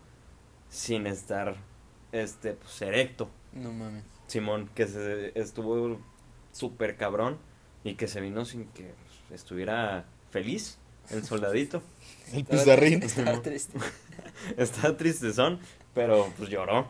[0.70, 1.56] sin estar
[2.12, 3.30] este, pues, erecto.
[3.54, 4.04] No mames.
[4.28, 6.00] Simón, que se estuvo
[6.52, 7.38] súper cabrón
[7.84, 8.94] y que se vino sin que
[9.32, 10.78] estuviera feliz
[11.10, 11.82] el soldadito.
[12.32, 13.04] El Estaba- pizarrín.
[13.04, 13.78] Estaba triste.
[14.58, 15.60] Estaba tristezón,
[15.96, 16.88] pero pues lloró.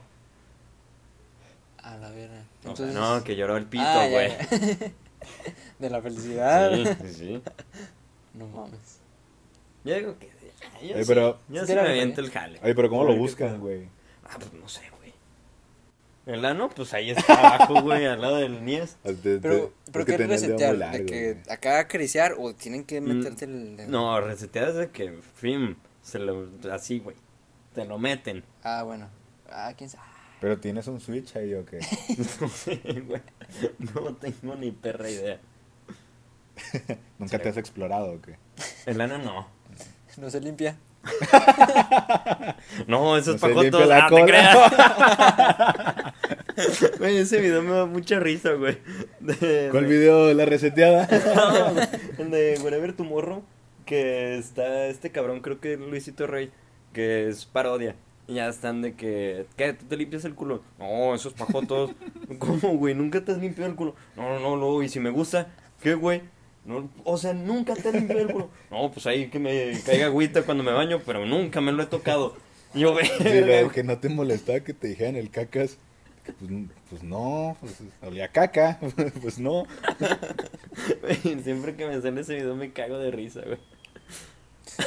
[1.93, 2.35] A la verga.
[2.65, 2.93] O sea, Entonces...
[2.95, 4.31] no, que lloró el pito, Ah, güey.
[5.79, 6.71] De la felicidad.
[6.73, 7.41] Sí, sí, sí.
[8.33, 8.99] No mames.
[9.83, 10.27] Yo digo que.
[10.85, 12.59] Yo sí, pero- yo Sí me aviento el jale.
[12.63, 13.87] Oye, pero ¿cómo lo buscan, güey?
[14.25, 15.13] Ah, pues no sé, güey.
[16.25, 18.97] El ano, pues ahí está abajo, güey, al lado del Nies.
[19.03, 20.75] Este, Pero, es pero que ¿qué resetear?
[20.75, 23.89] largo, ¿De que acá acariciar o tienen que Mm, meterte el?
[23.89, 27.15] No, reseteas de que, fin, se lo, así, güey.
[27.73, 28.43] Te lo meten.
[28.63, 29.09] Ah, bueno.
[29.49, 30.03] Ah, quién sabe.
[30.41, 31.79] Pero tienes un switch ahí o qué?
[32.41, 33.21] No sé, güey.
[33.93, 35.39] No tengo ni perra idea.
[37.19, 38.37] ¿Nunca te has explorado o qué?
[38.85, 39.47] El ano no.
[40.17, 40.77] No se limpia.
[42.87, 43.87] no, eso es No se para jotos.
[43.87, 44.57] la Ah, te creas.
[46.99, 48.77] Güey, ese video me da mucha risa, güey.
[49.21, 51.07] De- ¿Cuál de- video de la reseteada?
[51.35, 51.69] No,
[52.23, 53.43] el de Wherever Tomorrow,
[53.85, 56.51] que está este cabrón, creo que es Luisito Rey,
[56.93, 57.95] que es parodia.
[58.29, 59.73] Y ya están de que, ¿qué?
[59.73, 60.61] ¿Tú te limpias el culo?
[60.77, 61.95] No, esos pajotos.
[62.37, 62.93] ¿Cómo, güey?
[62.93, 63.95] ¿Nunca te has limpiado el culo?
[64.15, 65.47] No, no, no, y si me gusta,
[65.81, 66.21] ¿qué, güey?
[66.63, 68.49] No, o sea, nunca te has limpiado el culo.
[68.69, 71.87] No, pues ahí que me caiga agüita cuando me baño, pero nunca me lo he
[71.87, 72.35] tocado.
[72.75, 75.79] Y yo, lo que no te molestaba que te dijeran el cacas.
[76.37, 76.51] Pues,
[76.91, 78.79] pues no, pues olía a caca,
[79.23, 79.65] pues no.
[81.43, 83.57] Siempre que me sale ese video me cago de risa, güey.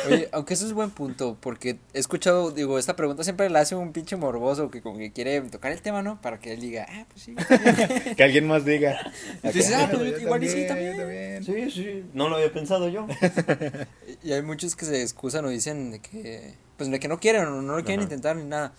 [0.07, 3.75] Oye, aunque eso es buen punto, porque he escuchado, digo, esta pregunta siempre la hace
[3.75, 6.21] un pinche morboso que como que quiere tocar el tema, ¿no?
[6.21, 7.35] Para que él diga, ah, pues sí.
[8.17, 8.99] Que alguien más diga.
[9.43, 10.97] Dices, ah, yo pues, igual y sí, también.
[10.97, 11.45] también.
[11.45, 13.07] Sí, sí, no lo había pensado yo.
[14.25, 17.45] Y hay muchos que se excusan o dicen de que, pues de que no quieren
[17.47, 18.05] o no lo quieren Ajá.
[18.05, 18.73] intentar ni nada.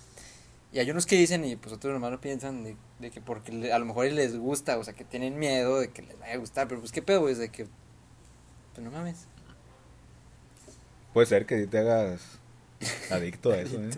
[0.72, 3.52] Y hay unos que dicen y pues otros nomás lo piensan de, de que porque
[3.52, 6.34] le- a lo mejor les gusta, o sea, que tienen miedo de que les vaya
[6.34, 7.68] a gustar, pero pues qué pedo, es de que,
[8.74, 9.28] pues no mames.
[11.14, 12.22] Puede ser que te hagas
[13.12, 13.90] adicto a eso, ¿eh?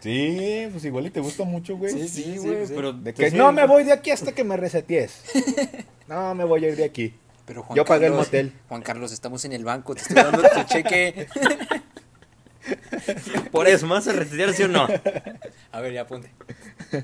[0.00, 1.92] Sí, pues igual y te gusta mucho, güey.
[1.92, 5.22] Sí, sí, güey, pero De que no me voy de aquí hasta que me resetees.
[6.08, 7.12] No me voy a ir de aquí.
[7.46, 8.52] Pero Juan Yo pagué el motel.
[8.68, 11.26] Juan Carlos, estamos en el banco, te estoy dando tu cheque.
[13.50, 14.86] Por eso, ¿más a resetear, sí o no?
[15.72, 16.30] A ver, ya ponte.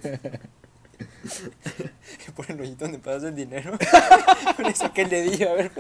[2.36, 3.76] Por el hoyito donde pasas el dinero.
[4.57, 5.72] Por eso que le dije, a ver,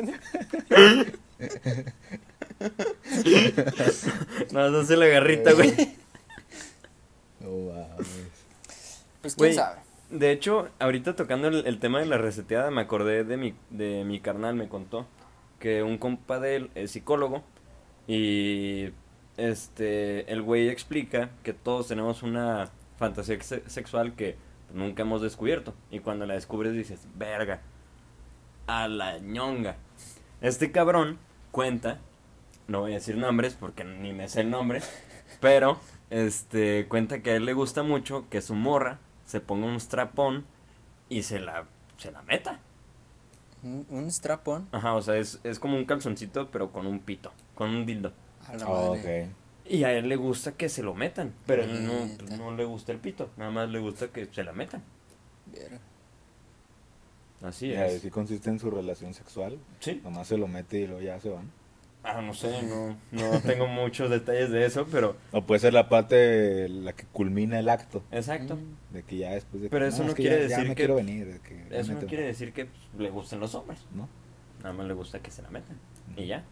[2.70, 4.52] ponte.
[4.52, 5.72] No, no sé la garrita, güey.
[7.40, 9.04] No mames.
[9.20, 9.80] Pues quién sabe.
[10.10, 14.04] De hecho, ahorita tocando el, el tema de la reseteada, me acordé de mi, de
[14.04, 15.06] mi carnal, me contó
[15.58, 17.42] que un compa de él es psicólogo
[18.06, 18.90] y
[19.36, 24.36] este el güey explica que todos tenemos una fantasía se- sexual que
[24.74, 27.60] nunca hemos descubierto y cuando la descubres dices, verga,
[28.66, 29.76] a la ñonga.
[30.42, 31.18] Este cabrón
[31.52, 32.00] cuenta,
[32.68, 34.80] no voy a decir nombres porque ni me sé el nombre,
[35.40, 35.78] pero
[36.10, 40.44] este cuenta que a él le gusta mucho que su morra se ponga un strapón
[41.08, 42.60] y se la se la meta.
[43.62, 44.68] Un, un strapón.
[44.72, 48.12] Ajá, o sea, es, es como un calzoncito pero con un pito, con un dildo.
[48.48, 49.24] A la Oh, madre.
[49.26, 49.30] ok.
[49.64, 52.90] Y a él le gusta que se lo metan, pero él no, no le gusta
[52.90, 54.82] el pito, nada más le gusta que se la metan.
[55.46, 55.78] Verga.
[57.42, 58.02] Así es.
[58.02, 59.58] sí consiste en su relación sexual.
[59.80, 60.00] Sí.
[60.04, 61.50] Nomás se lo mete y luego ya se van.
[62.04, 65.88] Ah, no sé, no, no tengo muchos detalles de eso, pero O puede ser la
[65.88, 68.02] parte la que culmina el acto.
[68.10, 68.58] exacto.
[68.90, 70.68] De que ya después de que, Pero eso es no que quiere ya- ya decir
[70.68, 71.32] me que- quiero venir.
[71.34, 72.08] de que ya Eso no méteme.
[72.08, 73.80] quiere decir que pues, le gusten los hombres.
[73.94, 74.08] ¿No?
[74.62, 75.76] Nada más le gusta que se la metan.
[76.16, 76.44] Y ya.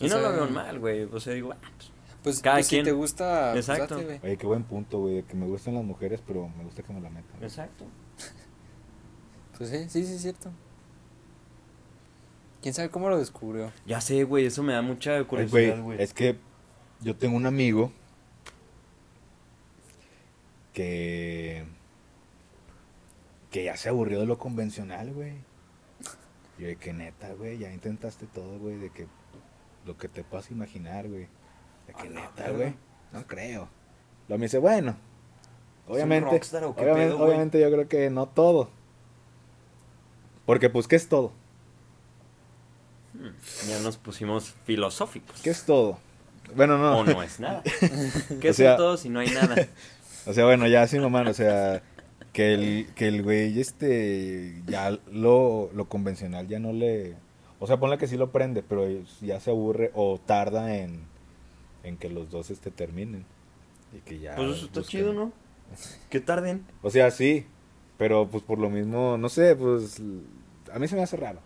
[0.00, 1.02] Y O no lo veo mal, güey.
[1.04, 1.90] O sea, digo, ah, pues,
[2.22, 2.84] Pues, Cada pues, quien.
[2.84, 4.02] si te gusta, pues, Exacto.
[4.02, 4.18] güey.
[4.22, 5.16] Oye, qué buen punto, güey.
[5.16, 7.42] De que me gustan las mujeres, pero me gusta que me la metan.
[7.42, 7.84] exacto.
[9.58, 10.50] Pues sí, sí, sí, es cierto.
[12.64, 13.70] ¿Quién sabe cómo lo descubrió?
[13.84, 16.38] Ya sé, güey, eso me da mucha curiosidad, güey, es que
[17.02, 17.92] yo tengo un amigo
[20.72, 21.66] que
[23.50, 25.34] que ya se aburrió de lo convencional, güey.
[26.58, 29.08] Yo de que neta, güey, ya intentaste todo, güey, de que
[29.84, 31.28] lo que te puedas imaginar, güey.
[31.86, 32.72] De que neta, güey.
[33.12, 33.68] No creo.
[34.26, 34.96] Lo me dice, bueno,
[35.86, 38.70] un obviamente, rockstar o qué obviamente, pedo, obviamente yo creo que no todo.
[40.46, 41.43] Porque pues, ¿qué es todo?
[43.14, 45.40] Hmm, Ya nos pusimos filosóficos.
[45.42, 45.98] ¿Qué es todo?
[46.54, 46.98] Bueno, no.
[46.98, 47.62] O no es nada.
[48.40, 49.54] ¿Qué O es sea- todo si no hay nada?
[50.26, 51.82] O sea, bueno, ya sin mamá, o sea,
[52.32, 57.14] que el, que el güey, este, ya lo, lo convencional ya no le...
[57.60, 58.86] O sea, ponle que sí lo prende, pero
[59.20, 61.00] ya se aburre o tarda en,
[61.82, 63.26] en que los dos, este, terminen.
[63.94, 64.34] Y que ya...
[64.34, 65.30] Pues eso está busquen- chido, ¿no?
[66.08, 66.64] Que tarden.
[66.80, 67.44] O sea, sí,
[67.98, 70.00] pero pues por lo mismo, no sé, pues
[70.72, 71.40] a mí se me hace raro.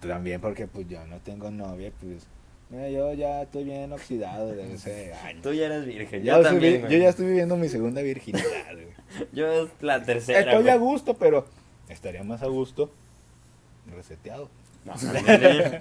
[0.00, 2.26] También porque pues yo no tengo novia, pues
[2.70, 5.40] mira, yo ya estoy bien oxidado de ese año.
[5.42, 6.22] Tú ya eres virgen.
[6.22, 8.88] Yo, Yo, también, yo ya estoy viviendo mi segunda virginidad, güey.
[9.32, 10.74] Yo es la tercera, Estoy güey.
[10.74, 11.46] a gusto, pero
[11.88, 12.90] estaría más a gusto
[13.94, 14.50] reseteado.
[14.84, 14.92] No.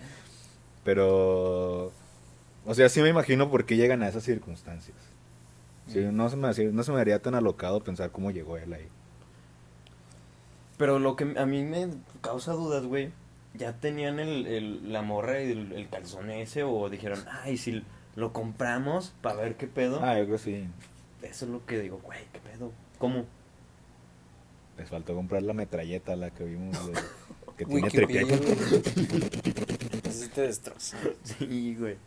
[0.84, 1.91] Pero,
[2.65, 4.95] o sea, sí me imagino por qué llegan a esas circunstancias.
[5.91, 8.88] Sí, no, se me, no se me haría tan alocado pensar cómo llegó él ahí.
[10.78, 11.89] Pero lo que a mí me
[12.22, 13.11] causa dudas, güey.
[13.54, 16.64] ¿Ya tenían el, el- la morra y el, el calzón ese?
[16.64, 17.84] ¿O dijeron, ay, si
[18.16, 20.00] lo compramos para ver qué pedo?
[20.04, 20.68] Ah, yo creo que sí.
[21.24, 22.72] Eso es lo que digo, güey, qué pedo.
[23.00, 23.26] ¿Cómo?
[24.78, 26.93] Les faltó comprar la metralleta, la que vimos, de-
[27.58, 28.22] que tiene tripié.
[30.08, 30.98] Así te destroza.
[31.24, 31.98] Sí, güey.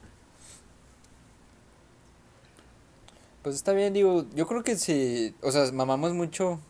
[3.43, 6.61] Pues está bien, digo, yo creo que si, o sea, mamamos mucho,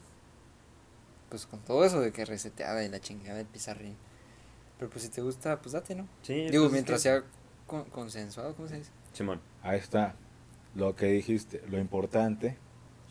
[1.28, 3.96] pues con todo eso de que reseteada y la chingada del pizarrín.
[4.80, 6.08] Pero pues si te gusta, pues date, ¿no?
[6.22, 7.22] Sí, digo, pues, es mientras que- sea
[7.66, 8.90] con- consensuado, ¿cómo se dice?
[9.12, 9.38] Simón.
[9.62, 10.14] Ahí está.
[10.74, 12.56] Lo que dijiste, lo importante,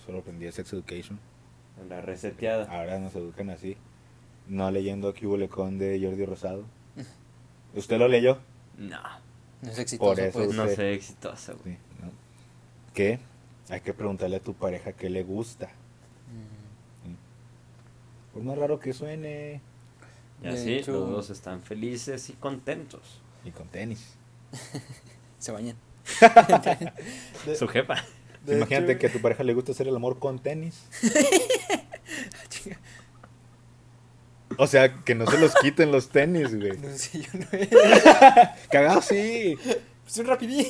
[0.04, 1.20] solo aprendí de Sex Education.
[1.88, 2.66] La reseteada.
[2.76, 3.78] Ahora nos educan así.
[4.48, 6.64] No leyendo aquí Con de Jordi Rosado.
[7.76, 8.40] ¿Usted lo leyó?
[8.78, 9.00] No.
[9.62, 10.56] No es exitoso, Por eso pues.
[10.56, 11.76] No sé, exitoso, güey.
[11.76, 12.12] Sí, ¿no?
[12.96, 13.20] ¿Qué?
[13.70, 15.68] Hay que preguntarle a tu pareja qué le gusta.
[17.06, 19.62] Mm, Por más raro que suene.
[20.42, 23.22] Y De así hecho- los dos están felices y contentos.
[23.46, 24.14] Y con tenis.
[25.40, 25.76] Se bañan.
[27.46, 27.96] De- Su jefa.
[28.46, 30.84] de Imagínate hecho- que a tu pareja le gusta hacer el amor con tenis.
[32.50, 32.80] Chinga.
[34.58, 36.78] O sea, que no se los quiten los tenis, güey.
[36.78, 37.46] No sé, yo no.
[38.72, 39.56] Cagado, sí.
[40.04, 40.66] Pues un rapidín.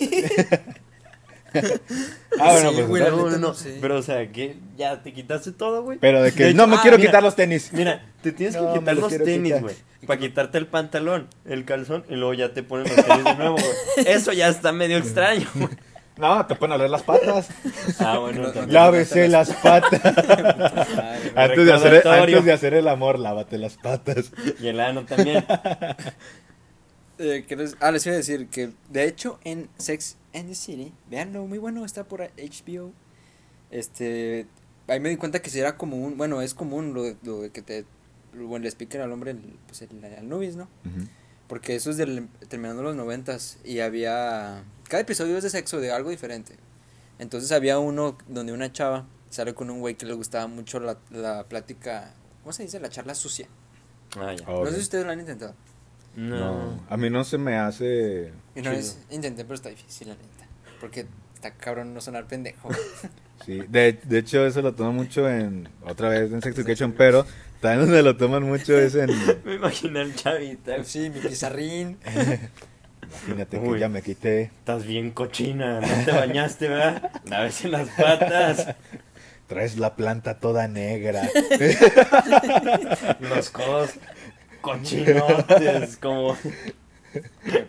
[2.39, 2.87] Ah, bueno, Sí, pues.
[2.87, 3.55] güey, No, no, no.
[3.81, 5.97] Pero, o sea, que ya te quitaste todo, güey.
[5.99, 7.09] Pero de que De no me ah, quiero mira.
[7.09, 7.69] quitar los tenis.
[7.73, 9.61] Mira, te tienes que quitar los tenis, quitar.
[9.61, 9.75] güey.
[10.07, 13.55] Para quitarte el pantalón, el calzón, y luego ya te ponen los tenis de nuevo,
[13.55, 14.07] güey.
[14.07, 15.69] Eso ya está medio extraño, güey.
[16.17, 17.47] No, te pueden oler las patas.
[17.99, 18.73] Ah, bueno, No, también.
[18.73, 20.01] Lávese las patas.
[21.35, 24.31] Antes, de hacer, antes de hacer el amor, lávate las patas.
[24.61, 25.45] Y el ano también.
[27.19, 30.55] Eh, ¿qué les- ah, les iba a decir que, de hecho, en Sex and the
[30.55, 32.91] City, veanlo, muy bueno, está por HBO.
[33.71, 34.47] Este,
[34.87, 37.49] ahí me di cuenta que si era común, bueno, es común lo de, lo de
[37.51, 37.85] que te,
[38.33, 40.67] bueno, le expliquen al hombre, el, pues, el, al nubis, ¿no?
[41.47, 45.91] Porque eso es del, terminando los noventas y había, cada episodio es de sexo, de
[45.91, 46.55] algo diferente.
[47.17, 50.97] Entonces había uno donde una chava sale con un güey que le gustaba mucho la,
[51.11, 52.13] la plática,
[52.43, 52.79] ¿cómo se dice?
[52.79, 53.47] La charla sucia.
[54.15, 54.47] Ah, ya.
[54.49, 54.63] Ok.
[54.65, 55.53] No sé si ustedes lo han intentado.
[56.15, 56.37] No.
[56.37, 58.31] No, a mí no se me hace.
[58.55, 58.59] Y
[59.15, 60.47] intenté, pero está difícil, la neta.
[60.79, 62.69] Porque está cabrón no sonar pendejo.
[63.45, 67.25] Sí, de, de hecho eso lo toman mucho en, otra vez en Sex Education, pero
[67.61, 69.09] también donde lo toman mucho es en,
[69.45, 70.83] Me imaginé al chavita.
[70.83, 71.97] sí, mi pizarrín.
[73.07, 77.11] imagínate que ya me quité, Estás bien cochina, no te bañaste, ¿verdad?
[77.25, 78.75] Lávese las patas,
[79.47, 81.21] traes la planta toda negra,
[83.21, 83.91] los codos
[84.61, 86.37] cochinotes, como,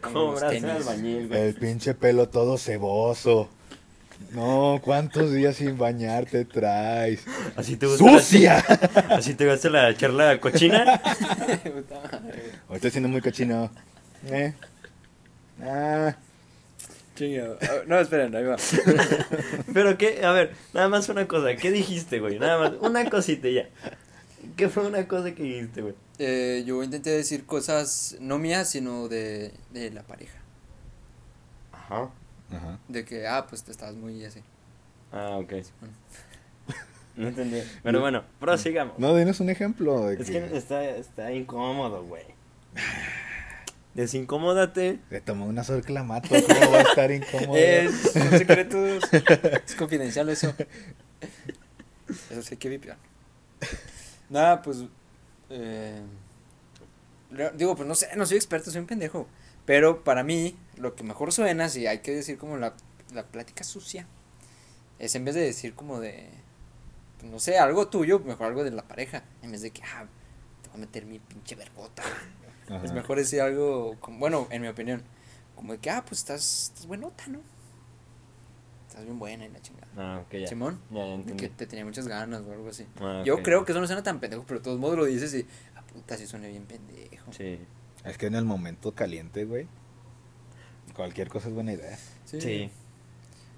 [0.01, 1.41] como brazo albañil, güey.
[1.41, 3.49] el pinche pelo todo ceboso.
[4.33, 7.25] No, ¿cuántos días sin bañarte traes?
[7.57, 8.59] Así te gusta la- ¡Sucia!
[9.09, 11.01] así te gusta la charla cochina.
[12.69, 13.71] Hoy estoy siendo muy cochino.
[14.27, 14.53] Eh.
[15.63, 16.15] Ah,
[17.17, 17.57] Chinga.
[17.63, 18.57] Ah, No, esperen, ahí va.
[19.75, 22.39] Pero qué, a ver, nada más una cosa, ¿qué dijiste, güey?
[22.39, 23.69] Nada más, una cosita ya.
[24.57, 25.95] ¿Qué fue una cosa que dijiste, güey?
[26.23, 30.39] Eh, yo intenté decir cosas no mías, sino de, de la pareja.
[31.73, 32.11] Ajá.
[32.51, 32.79] ajá.
[32.89, 34.43] De que, ah, pues te estabas muy así.
[35.13, 35.53] Ah, ok.
[37.17, 37.61] No entendí.
[37.83, 38.99] Pero bueno, prosigamos.
[38.99, 40.07] No, dinos un ejemplo.
[40.07, 42.23] De Es que, que está, está incómodo, güey.
[43.95, 45.01] Desincomódate.
[45.11, 47.57] Le tomó una sol clamato, ¿cómo va a estar incómodo?
[47.57, 49.03] Es, son secretos.
[49.67, 50.55] es confidencial eso.
[52.31, 52.97] Eso sí hay que vipiar.
[54.29, 54.85] Nada, pues.
[55.51, 56.03] Eh,
[57.55, 59.27] digo, pues no sé, no soy experto, soy un pendejo.
[59.67, 62.75] Pero para mí, lo que mejor suena, si hay que decir como la,
[63.13, 64.07] la plática sucia,
[64.99, 66.29] es en vez de decir como de.
[67.19, 69.25] pues, no sé, algo tuyo, mejor algo de la pareja.
[69.43, 70.07] En vez de que, ah,
[70.63, 72.03] te voy a meter mi pinche vergota.
[72.69, 72.85] Ajá.
[72.85, 75.03] Es mejor decir algo, como, bueno, en mi opinión,
[75.57, 77.41] como de que, ah, pues estás, estás buenota, ¿no?
[78.91, 79.87] Estás bien buena y la chingada.
[79.97, 80.49] Ah, ok, ya.
[80.49, 81.45] Simón, Ya, ya entendí.
[81.45, 82.87] que te tenía muchas ganas o algo así.
[83.01, 85.33] Ah, Yo creo que eso no suena tan pendejo, pero de todos modos lo dices
[85.33, 87.33] y, ah, puta, sí suena bien pendejo.
[87.33, 87.61] Sí.
[88.05, 89.69] Es que en el momento caliente, güey.
[90.95, 91.97] Cualquier cosa es buena idea.
[92.25, 92.41] Sí.
[92.41, 92.71] Sí.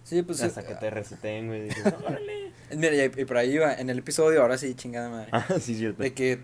[0.05, 0.43] Sí, pues.
[0.43, 1.63] Hasta eh, que te reseten, güey.
[1.63, 2.53] Dices, órale.
[2.77, 5.29] Mira, y, y por ahí iba, en el episodio, ahora sí, chingada madre.
[5.33, 6.03] Ah, sí, cierto.
[6.03, 6.41] De que,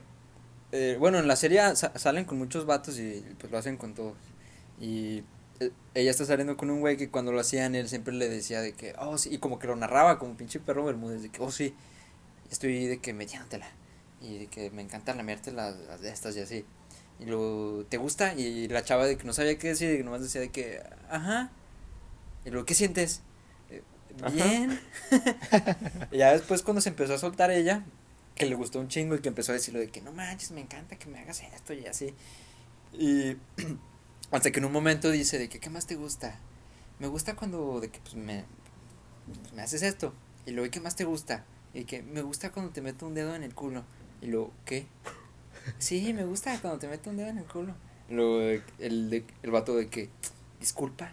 [0.72, 3.95] eh, bueno, en la serie sa- salen con muchos vatos y pues lo hacen con
[3.95, 4.16] todos.
[4.80, 5.24] Y
[5.95, 8.73] ella está saliendo con un güey que cuando lo hacían él siempre le decía de
[8.73, 11.51] que, oh, sí, y como que lo narraba como pinche perro Bermúdez, de que, oh,
[11.51, 11.75] sí,
[12.51, 13.69] estoy de que metiéndotela.
[14.21, 16.65] Y de que me encanta lamerte las, las de estas y así.
[17.21, 18.35] Y luego, ¿te gusta?
[18.35, 21.51] Y la chava de que no sabía qué decir, y nomás decía de que, ajá.
[22.45, 23.23] Y luego, ¿qué sientes?
[23.71, 23.83] "Eh.
[24.33, 24.81] Bien.
[26.13, 27.85] y ya después cuando se empezó a soltar ella,
[28.35, 30.61] que le gustó un chingo y que empezó a decirlo de que no manches, me
[30.61, 32.15] encanta que me hagas esto y así.
[32.93, 33.37] Y
[34.31, 36.39] hasta que en un momento dice de que, ¿qué más te gusta?
[36.99, 38.45] Me gusta cuando, de que pues me,
[39.26, 40.12] pues, me haces esto.
[40.47, 41.45] Y luego, ¿y qué más te gusta?
[41.74, 43.85] Y que me gusta cuando te meto un dedo en el culo.
[44.20, 44.87] Y luego, ¿qué?
[45.79, 47.74] Sí, me gusta cuando te meto un dedo en el culo.
[48.09, 50.09] Luego el, de, el vato de que,
[50.61, 51.12] disculpa.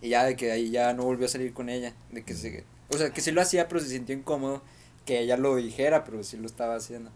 [0.00, 1.94] Y ya de que ahí ya no volvió a salir con ella.
[2.10, 4.62] De que se, O sea, que sí lo hacía, pero se sintió incómodo
[5.04, 7.10] que ella lo dijera, pero sí lo estaba haciendo.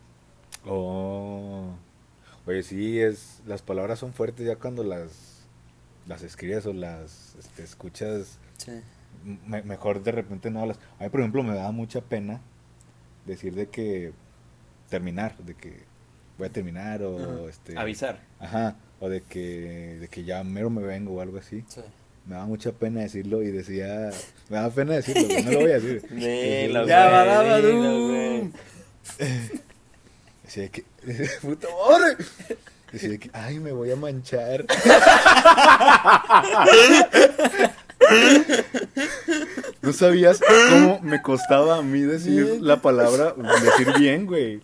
[0.64, 1.74] Oh.
[2.47, 5.36] Oye, sí, es, las palabras son fuertes ya cuando las,
[6.07, 8.38] las escribes o las este, escuchas.
[8.59, 8.72] Sí.
[9.46, 10.78] me- mejor de repente no hablas.
[10.98, 12.40] A mí, por ejemplo, me da mucha pena
[13.24, 14.12] decir de que
[14.88, 15.82] terminar, de que
[16.38, 18.20] voy a terminar o este Avisar.
[18.38, 21.64] Ajá, o de que de que ya mero me vengo o algo así.
[21.68, 21.80] Sí.
[22.26, 24.11] Me da mucha pena decirlo y decía,
[24.48, 26.02] me da pena decirlo, no lo voy a decir.
[26.11, 28.09] Dilo, Ya, güey, va, dilo, du.
[28.09, 28.52] güey.
[32.93, 34.64] Decía que ay, me voy a manchar.
[39.82, 44.61] No sabías cómo me costaba a mí decir la palabra, decir bien, güey.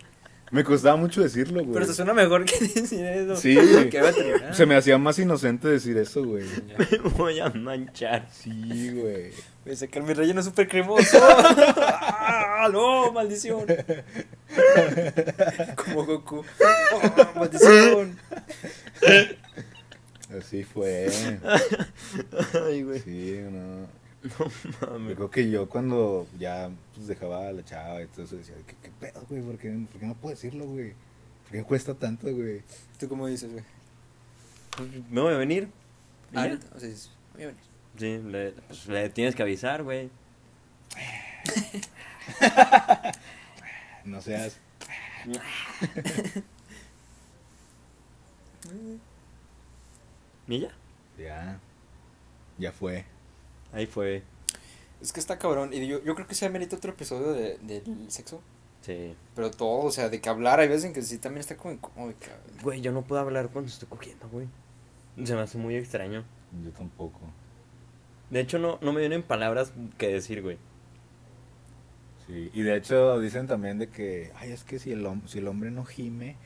[0.51, 1.73] Me costaba mucho decirlo, güey.
[1.73, 3.37] Pero se suena mejor que decir eso.
[3.37, 3.55] Sí.
[3.91, 4.55] Terminar.
[4.55, 6.45] Se me hacía más inocente decir eso, güey.
[6.77, 8.29] Me voy a manchar.
[8.31, 9.31] Sí, güey.
[9.65, 11.19] Voy a sacar mi relleno súper cremoso.
[11.23, 13.13] ¡Ah, no!
[13.13, 13.65] ¡Maldición!
[15.77, 16.45] Como Goku.
[16.93, 18.19] ¡Oh, maldición!
[20.39, 21.09] Así fue.
[22.67, 23.01] Ay, güey.
[23.01, 23.87] Sí, no.
[24.23, 24.47] Yo
[24.89, 25.17] Mames.
[25.17, 28.75] creo que yo cuando ya pues, dejaba a la chava y todo eso decía, ¿qué,
[28.83, 29.43] qué pedo, güey?
[29.43, 30.93] ¿Por qué, por qué no puedo decirlo, güey?
[31.43, 32.63] ¿Por qué cuesta tanto, güey?
[32.99, 33.65] ¿Tú cómo dices, güey?
[35.11, 35.69] Me voy a venir.
[36.33, 36.59] ¿Y Ah, ya?
[36.75, 36.89] o sea,
[37.35, 37.63] voy a venir.
[37.99, 40.09] Sí, le, pues, le tienes que avisar, güey.
[44.05, 44.59] No seas...
[50.49, 50.75] ¿Y ya?
[52.59, 52.73] Ya.
[52.73, 53.05] Fue.
[53.73, 54.23] Ahí fue.
[55.01, 55.73] Es que está cabrón.
[55.73, 58.41] Y yo, yo creo que se amerita otro episodio de, del sexo.
[58.83, 59.15] Sí.
[59.35, 61.75] Pero todo, o sea, de que hablar, hay veces en que sí también está como
[61.75, 62.41] incómodo, cabrón.
[62.63, 64.49] Güey, yo no puedo hablar cuando estoy cogiendo, güey.
[65.25, 66.25] Se me hace muy extraño.
[66.65, 67.21] Yo tampoco.
[68.31, 70.59] De hecho, no, no me vienen palabras que decir, güey.
[72.27, 72.51] Sí.
[72.55, 75.71] Y de hecho dicen también de que, ay, es que si el, si el hombre
[75.71, 76.37] no gime,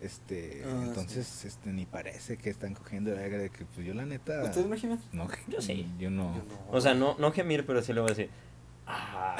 [0.00, 4.04] este, Ah, entonces este, ni parece que están cogiendo de de que pues yo la
[4.04, 4.42] neta...
[4.42, 5.00] ¿Ustedes no gimen?
[5.12, 5.86] No, Yo sí.
[5.98, 6.34] Yo no.
[6.34, 6.76] Yo no.
[6.76, 8.30] O sea, no, no gemir, pero sí le voy a decir.
[8.88, 9.36] Ah,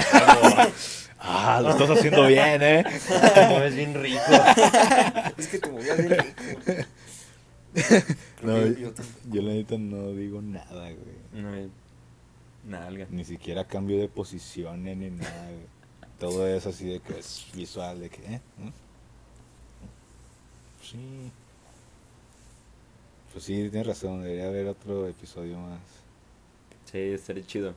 [1.18, 2.84] Ah, lo estás haciendo bien, ¿eh?
[3.34, 4.20] te mueves bien rico.
[5.38, 6.82] Es que te movías bien rico.
[8.42, 9.18] No, yo, yo tampoco.
[9.30, 11.42] yo la neta no digo nada, güey.
[11.42, 11.68] No, eh,
[12.64, 13.06] nalga.
[13.10, 15.75] Ni siquiera cambio de posiciones ni nada, güey.
[16.18, 18.40] Todo es así de que es visual, de que, ¿eh?
[18.58, 18.68] ¿Mm?
[20.82, 21.30] Sí.
[23.32, 25.78] Pues sí, tienes razón, debería haber otro episodio más.
[26.90, 27.74] Sí, estaría chido.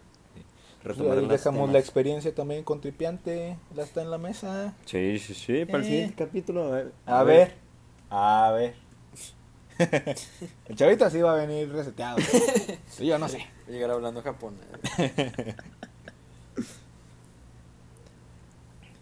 [0.83, 1.73] Pues Retomar ahí las dejamos temas.
[1.73, 4.73] la experiencia también con Tripiante, la está en la mesa.
[4.85, 5.87] Sí, sí, sí, para el Eh.
[5.89, 6.63] siguiente capítulo.
[6.65, 6.91] A ver.
[7.05, 7.55] A ver,
[8.09, 8.75] a ver.
[10.67, 12.17] El chavito sí va a venir reseteado.
[12.89, 13.37] Sí, yo no sé.
[13.65, 14.59] Voy a llegar hablando japonés.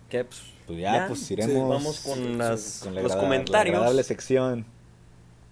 [0.09, 0.23] ¿Qué?
[0.23, 1.53] Pues, Pues ya, pues iremos.
[1.53, 3.71] sí, vamos con las- con la los agrada- comentarios.
[3.73, 4.65] La agradable sección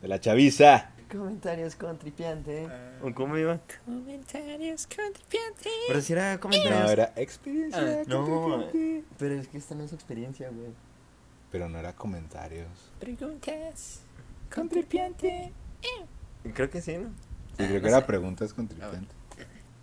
[0.01, 0.91] de la chaviza.
[1.11, 2.67] Comentarios con tripiante.
[3.01, 3.59] ¿O cómo iba?
[3.85, 5.69] Comentarios con tripiante.
[5.87, 6.91] Pero si era No, comentarios.
[6.91, 7.79] era experiencia.
[7.81, 8.25] Ah, no.
[8.25, 9.03] Tripiante.
[9.19, 10.71] Pero es que esta no es experiencia, güey.
[11.51, 12.67] Pero no era comentarios.
[12.99, 14.01] Preguntas
[14.53, 15.51] Con Tripiante.
[16.53, 17.09] Creo que sí, ¿no?
[17.57, 18.05] Sí, creo que no era sé.
[18.05, 19.13] preguntas con Tripiante.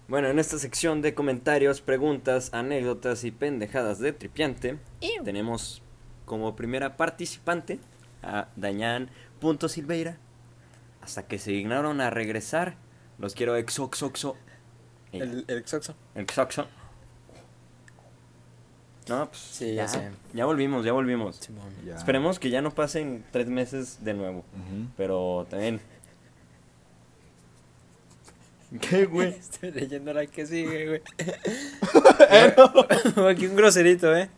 [0.08, 4.78] Bueno, en esta sección de comentarios, preguntas, anécdotas y pendejadas de Tripiante,
[5.24, 5.82] tenemos
[6.26, 7.78] como primera participante
[8.22, 10.18] a Dañan.silveira.
[11.00, 12.76] Hasta que se dignaron a regresar,
[13.18, 14.36] los quiero exoxoxo.
[15.12, 15.94] El, el exoxo.
[16.14, 16.66] Exoxo.
[19.08, 20.10] No, pues Sí, ya sé.
[20.32, 21.40] ya volvimos, ya volvimos.
[21.84, 21.96] Ya.
[21.96, 24.44] Esperemos que ya no pasen tres meses de nuevo.
[24.96, 25.80] Pero también.
[28.80, 29.28] ¿Qué, güey?
[29.38, 31.02] Estoy leyendo la que sigue, güey.
[33.30, 34.28] Aquí un groserito, ¿eh?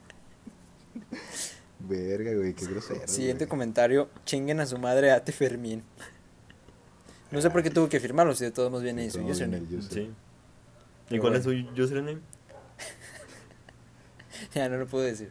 [1.80, 3.01] Verga, güey, qué grosero.
[3.07, 3.51] Siguiente güey.
[3.51, 4.09] comentario.
[4.24, 5.82] Chinguen a su madre Ate Fermín.
[7.30, 9.66] No sé por qué tuvo que firmarlo, si de todos modos viene su username.
[9.91, 10.01] Sí.
[10.01, 10.12] ¿Y
[11.09, 11.37] Pero cuál bueno.
[11.37, 12.20] es su username?
[14.55, 15.28] Ya no lo puedo decir.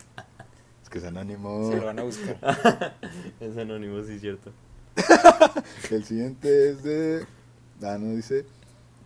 [0.83, 1.71] Es que es anónimo.
[1.71, 2.93] Se lo van a buscar.
[3.39, 4.51] Es anónimo, sí, cierto.
[5.89, 7.25] El siguiente es de.
[7.81, 8.45] Ah, no dice.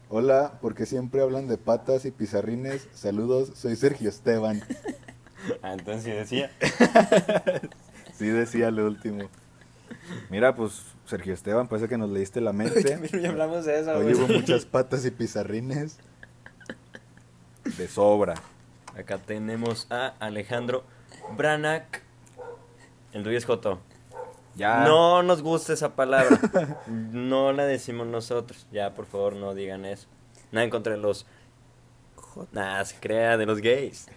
[0.09, 2.87] Hola, ¿por qué siempre hablan de patas y pizarrines?
[2.93, 4.61] Saludos, soy Sergio Esteban.
[5.61, 6.51] Ah, entonces sí decía.
[8.17, 9.29] Sí decía lo último.
[10.31, 12.83] Mira, pues, Sergio Esteban, parece que nos leíste la mente.
[12.89, 15.99] También ya hablamos de eso, Hoy hubo muchas patas y pizarrines.
[17.77, 18.33] De sobra.
[18.97, 20.83] Acá tenemos a Alejandro
[21.37, 22.01] Branak.
[23.13, 23.81] El tuyo es Joto.
[24.57, 24.83] Ya.
[24.83, 26.39] No nos gusta esa palabra.
[26.87, 28.65] no la decimos nosotros.
[28.71, 30.07] Ya, por favor, no digan eso.
[30.51, 31.25] Nada en contra de los.
[32.51, 34.07] Nah, se crea de los gays.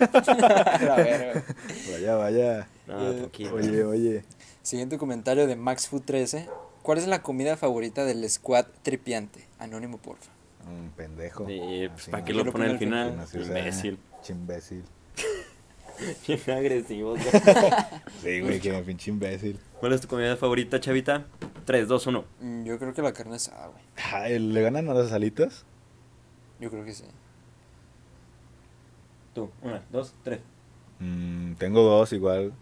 [0.00, 1.42] A ver,
[1.92, 2.68] Vaya, vaya.
[2.86, 3.54] No, Eh, tranquilo.
[3.54, 4.24] Oye, oye.
[4.62, 6.48] Siguiente comentario de MaxFood13.
[6.82, 9.46] ¿Cuál es la comida favorita del squad tripiante?
[9.58, 10.30] Anónimo, porfa.
[10.66, 11.46] Un pendejo.
[11.46, 13.26] Sí, pues, ¿para qué lo pone al final?
[13.28, 13.98] Sea, Imbécil.
[14.22, 14.84] Chimbécil.
[16.26, 17.16] Bien agresivo.
[18.22, 19.58] Sí, güey, que pinche imbécil.
[19.80, 21.26] ¿Cuál es tu comida favorita, chavita?
[21.64, 22.24] 3, 2, 1.
[22.40, 23.82] Mm, Yo creo que la carne asada, güey.
[24.12, 25.64] Ay, ¿Le ganan a las alitas?
[26.60, 27.04] Yo creo que sí.
[29.34, 30.40] Tú, 1, 2, 3.
[30.98, 32.52] Mm, tengo dos igual.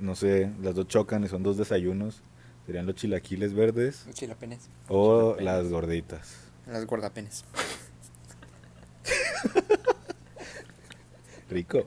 [0.00, 2.22] No sé, las dos chocan y son dos desayunos.
[2.66, 4.68] Serían los chilaquiles verdes Chilapenes.
[4.88, 5.44] o Chilapenes.
[5.44, 6.36] las gorditas.
[6.66, 7.44] Las guardapenes.
[11.50, 11.86] Rico.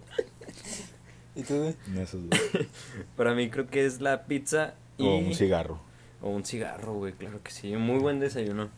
[1.36, 1.76] ¿Y tú, güey?
[2.02, 2.40] Esos dos.
[3.18, 5.06] Para mí creo que es la pizza y...
[5.06, 5.80] O un cigarro.
[6.22, 7.76] O un cigarro, güey, claro que sí.
[7.76, 8.70] Muy buen desayuno.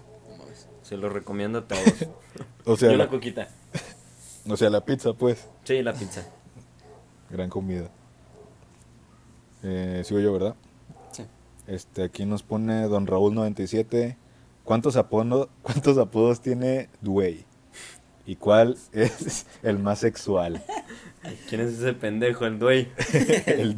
[0.82, 2.08] Se lo recomiendo a todos.
[2.64, 3.48] O sea, y una la, coquita.
[4.48, 5.48] o sea, la pizza, pues.
[5.64, 6.26] Sí, la pizza.
[7.30, 7.90] Gran comida.
[9.62, 10.56] Eh, sigo yo, ¿verdad?
[11.12, 11.24] Sí.
[11.66, 14.16] Este, aquí nos pone Don Raúl 97.
[14.64, 17.44] ¿Cuántos, apodo- ¿Cuántos apodos tiene Dway?
[18.30, 20.62] ¿Y cuál es el más sexual?
[21.48, 22.88] ¿Quién es ese pendejo, el duey?
[23.46, 23.74] el.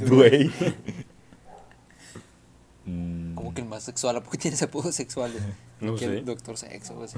[2.85, 5.41] Mm, Como que el más sexual, ¿a poco tienes apodos sexuales?
[5.81, 6.21] No el sé.
[6.21, 7.17] Doctor sexo, o así.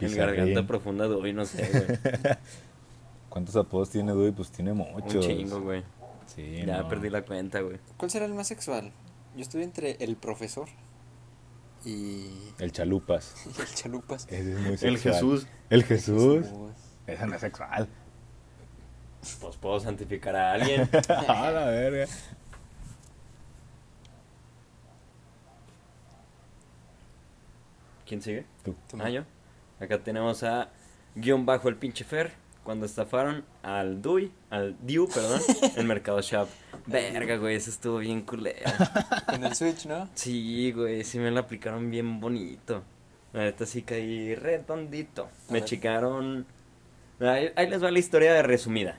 [0.00, 1.98] el, garganta profunda duey, no sé, güey.
[3.28, 4.32] ¿Cuántos apodos tiene Dway?
[4.32, 5.14] Pues tiene muchos.
[5.14, 5.84] Un chingo, güey.
[6.34, 6.88] Sí, Ya no.
[6.88, 7.78] perdí la cuenta, güey.
[7.96, 8.90] ¿Cuál será el más sexual?
[9.36, 10.68] Yo estoy entre el profesor
[11.84, 13.34] y El chalupas.
[13.58, 14.26] el chalupas.
[14.30, 14.92] Ese es muy sexual.
[14.92, 15.46] El Jesús.
[15.70, 16.46] El Jesús.
[17.06, 17.88] Ese no es sexual.
[19.40, 20.88] Pues puedo santificar a alguien.
[21.28, 22.06] A la verga.
[28.06, 28.44] ¿Quién sigue?
[28.62, 28.74] Tú.
[28.88, 29.22] Tú, Ah, yo.
[29.80, 30.68] Acá tenemos a
[31.14, 32.32] guion bajo el pinche Fer.
[32.64, 35.40] Cuando estafaron al Dui, al Diu, perdón,
[35.76, 36.48] en Mercado Shop.
[36.86, 38.70] Verga, güey, eso estuvo bien culero.
[39.26, 40.08] Con el Switch, ¿no?
[40.14, 42.82] Sí, güey, sí me lo aplicaron bien bonito.
[43.34, 45.24] La neta sí caí redondito.
[45.48, 45.64] A Me ver.
[45.68, 46.46] chicaron.
[47.20, 48.98] Ahí, ahí les va la historia de resumida.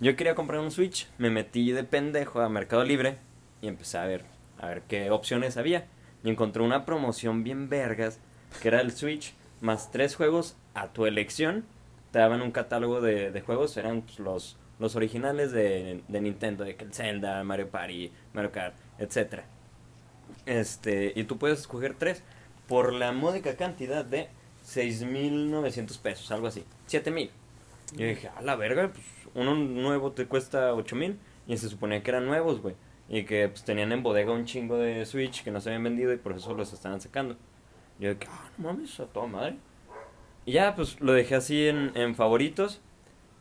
[0.00, 3.18] Yo quería comprar un Switch, me metí de pendejo a Mercado Libre
[3.62, 4.24] y empecé a ver,
[4.58, 5.86] a ver qué opciones había.
[6.24, 8.18] Y encontré una promoción bien vergas,
[8.60, 11.64] que era el Switch más tres juegos a tu elección.
[12.14, 16.62] Te daban un catálogo de, de juegos, eran pues, los, los originales de, de Nintendo,
[16.62, 19.46] de Zelda, Mario Party, Mario Kart, etcétera.
[20.46, 22.22] Este, y tú puedes escoger tres
[22.68, 24.28] por la módica cantidad de
[24.64, 26.64] 6.900 pesos, algo así.
[26.88, 27.30] 7.000.
[27.94, 29.04] Y yo dije, a la verga, pues
[29.34, 31.16] uno nuevo te cuesta 8.000
[31.48, 32.76] y se suponía que eran nuevos, güey.
[33.08, 36.12] Y que pues tenían en bodega un chingo de Switch que no se habían vendido
[36.12, 37.34] y por eso los estaban sacando.
[37.98, 39.56] Yo dije, ah, no mames, a toda madre.
[40.46, 42.80] Y ya, pues lo dejé así en, en favoritos.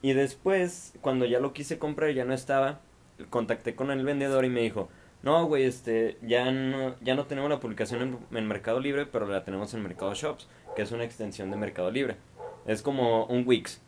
[0.01, 2.81] Y después, cuando ya lo quise comprar, ya no estaba.
[3.29, 4.89] Contacté con el vendedor y me dijo,
[5.21, 9.27] no, güey, este, ya no, ya no tenemos la publicación en, en Mercado Libre, pero
[9.27, 12.17] la tenemos en Mercado Shops, que es una extensión de Mercado Libre.
[12.65, 13.81] Es como un Wix,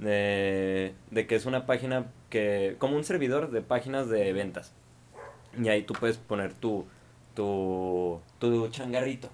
[0.00, 4.72] de, de que es una página que, como un servidor de páginas de ventas.
[5.62, 6.86] Y ahí tú puedes poner tu,
[7.34, 9.30] tu, tu changarrito.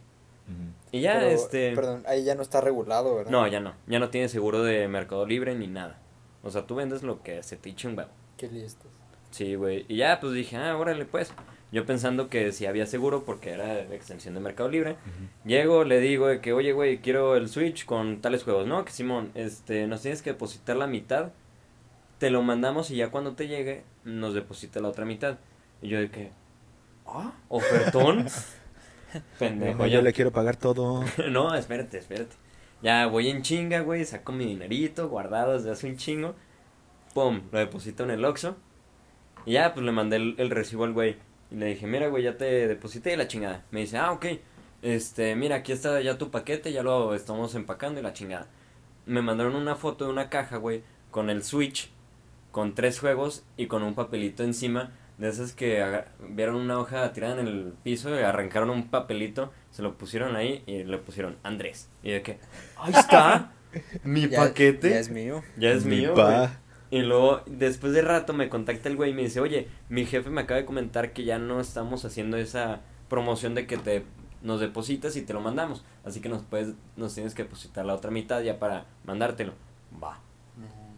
[0.92, 1.74] Y ya, Pero, este...
[1.74, 3.30] Perdón, ahí ya no está regulado, ¿verdad?
[3.30, 3.74] No, ya no.
[3.86, 5.98] Ya no tiene seguro de Mercado Libre ni nada.
[6.42, 8.11] O sea, tú vendes lo que se te eche un huevo.
[8.36, 8.90] Qué listos.
[9.30, 9.84] Sí, güey.
[9.88, 11.32] Y ya, pues dije, ah, órale, pues.
[11.72, 14.96] Yo pensando que si había seguro porque era de extensión de Mercado Libre.
[15.44, 18.66] Llego, le digo de que, oye, güey, quiero el Switch con tales juegos.
[18.66, 21.30] No, que Simón, este, nos tienes que depositar la mitad.
[22.18, 25.38] Te lo mandamos y ya cuando te llegue, nos deposita la otra mitad.
[25.80, 26.32] Y yo de que,
[27.07, 28.26] ah, ofertón.
[29.38, 29.94] Pendejo, No, ya.
[29.94, 31.04] yo le quiero pagar todo.
[31.30, 32.36] no, espérate, espérate.
[32.82, 36.34] Ya voy en chinga, güey, saco mi dinerito guardado desde hace un chingo.
[37.14, 38.56] Pum, lo deposito en el Oxxo.
[39.46, 41.16] Y ya, pues le mandé el, el recibo al güey.
[41.50, 43.64] Y le dije, mira, güey, ya te deposité y la chingada.
[43.70, 44.26] Me dice, ah, ok.
[44.82, 48.46] Este, mira, aquí está ya tu paquete, ya lo estamos empacando y la chingada.
[49.06, 51.90] Me mandaron una foto de una caja, güey, con el Switch,
[52.50, 54.92] con tres juegos y con un papelito encima.
[55.20, 59.82] De esas que vieron una hoja tirada en el piso y arrancaron un papelito, se
[59.82, 61.90] lo pusieron ahí y le pusieron Andrés.
[62.02, 62.38] Y de que,
[62.78, 63.52] ahí está,
[64.02, 64.88] mi Ya- paquete.
[64.88, 65.42] Ya es mío.
[65.58, 66.14] Ya es Mi mío.
[66.90, 70.30] Y luego, después de rato, me contacta el güey y me dice, oye, mi jefe
[70.30, 74.04] me acaba de comentar que ya no estamos haciendo esa promoción de que te
[74.42, 75.84] nos depositas y te lo mandamos.
[76.02, 79.52] Así que nos puedes, nos tienes que depositar la otra mitad ya para mandártelo.
[80.02, 80.18] Va.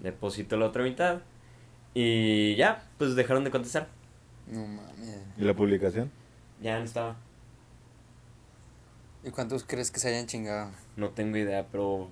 [0.00, 1.22] Deposito la otra mitad.
[1.92, 3.88] Y ya, pues dejaron de contestar.
[4.46, 5.18] No mames.
[5.38, 6.10] ¿Y la publicación?
[6.60, 7.16] Ya no estaba.
[9.24, 10.70] ¿Y cuántos crees que se hayan chingado?
[10.96, 12.08] No tengo idea, pero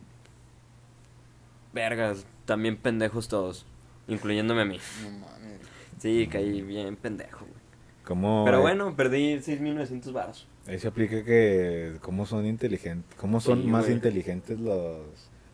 [1.72, 3.66] vergas, también pendejos todos,
[4.08, 4.78] incluyéndome a mí.
[5.02, 5.60] No mames.
[5.98, 7.60] Sí, caí bien pendejo, güey.
[8.04, 10.48] ¿Cómo, Pero eh, bueno, perdí 6.900 baros.
[10.66, 13.94] Ahí se aplica que cómo son inteligentes, cómo son Sí, más güey.
[13.96, 15.00] inteligentes los...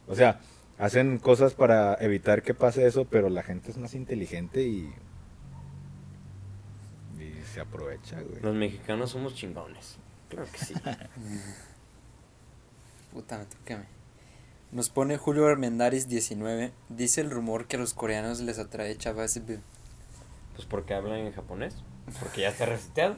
[0.07, 0.41] O sea,
[0.79, 4.91] hacen cosas para evitar que pase eso, pero la gente es más inteligente y...
[7.57, 8.43] Se aprovecha, güey.
[8.43, 9.97] Los mexicanos somos chingones.
[10.29, 10.75] Claro que sí.
[13.15, 13.85] Puta, me mí.
[14.73, 16.75] Nos pone Julio Armendaris 19.
[16.91, 19.41] Dice el rumor que a los coreanos les atrae chavas.
[20.55, 21.77] Pues porque hablan en japonés.
[22.21, 23.17] Porque ya está reseteado.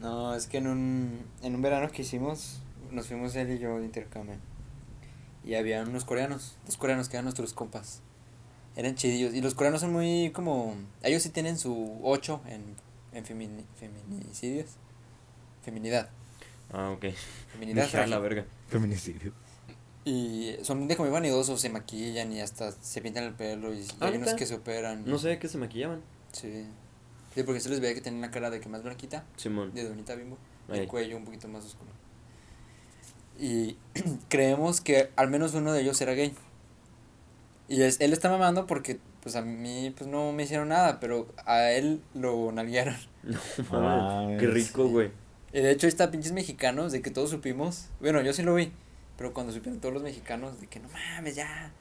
[0.00, 3.78] No, es que en un, en un verano que hicimos, nos fuimos él y yo
[3.78, 4.38] de intercambio.
[5.44, 8.02] Y había unos coreanos, dos coreanos que eran nuestros compas.
[8.74, 9.34] Eran chidillos.
[9.34, 10.74] Y los coreanos son muy como...
[11.04, 12.74] Ellos sí tienen su 8 en,
[13.14, 14.70] en femini- feminicidios.
[15.62, 16.10] Feminidad.
[16.72, 17.06] Ah, ok.
[17.52, 17.84] Feminidad.
[17.86, 18.44] Dije, a la verga.
[18.68, 19.32] Feminicidio.
[20.04, 23.72] Y son de como muy vanidosos, se maquillan y hasta se pintan el pelo.
[23.72, 25.04] Y, y Ah, hay unos que se operan.
[25.06, 26.02] No sé qué se maquillaban.
[26.32, 26.66] Sí.
[27.34, 29.72] Sí, porque se les veía que tienen la cara de que más blanquita, Simón.
[29.74, 30.36] de donita bimbo,
[30.68, 30.78] y Ahí.
[30.80, 31.90] el cuello un poquito más oscuro.
[33.40, 33.76] Y
[34.28, 36.32] creemos que al menos uno de ellos era gay.
[37.68, 41.26] Y es- él está mamando porque pues a mí pues no me hicieron nada, pero
[41.44, 42.96] a él lo nalguearon.
[43.24, 43.38] No,
[43.72, 44.38] Ah, mames.
[44.40, 45.10] Qué rico, güey.
[45.52, 48.54] Y de hecho ahí está pinches mexicanos de que todos supimos, bueno, yo sí lo
[48.54, 48.70] vi,
[49.16, 51.72] pero cuando supieron todos los mexicanos de que no mames, ya,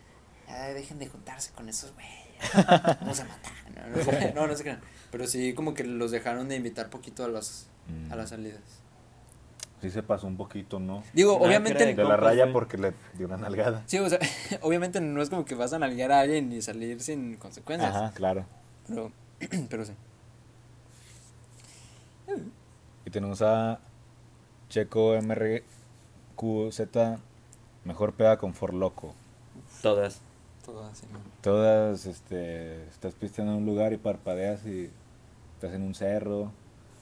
[0.48, 2.66] ya dejen de juntarse con esos güeyes,
[3.02, 4.80] vamos a matar, no, no, sé, no, no se crean,
[5.12, 7.68] pero sí como que los dejaron de invitar poquito a las,
[8.10, 8.62] a las salidas.
[9.84, 11.03] Sí se pasó un poquito, ¿no?
[11.11, 12.53] Digo, Nada, obviamente, De la raya güey.
[12.53, 13.84] porque le dio una nalgada.
[13.86, 14.17] sí, o sea,
[14.61, 18.11] obviamente no es como que vas a nalguear a alguien y salir sin consecuencias, Ajá,
[18.13, 18.45] claro.
[18.88, 19.11] pero,
[19.69, 19.91] pero sí.
[23.05, 23.79] Y tenemos a
[24.69, 26.79] Checo MRQZ,
[27.84, 29.13] mejor pega con For Loco.
[29.81, 30.21] Todas.
[30.65, 31.19] Todo así, ¿no?
[31.41, 34.89] Todas, este, estás pisteando en un lugar y parpadeas y
[35.55, 36.53] estás en un cerro,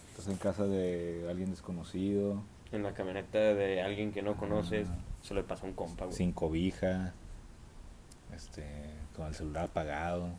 [0.09, 2.41] estás en casa de alguien desconocido,
[2.71, 4.87] En la camioneta de alguien que no conoces.
[5.21, 6.17] Se le pasó un compa, güey.
[6.17, 7.13] sin cobija,
[8.33, 8.65] este,
[9.15, 10.29] con el celular apagado.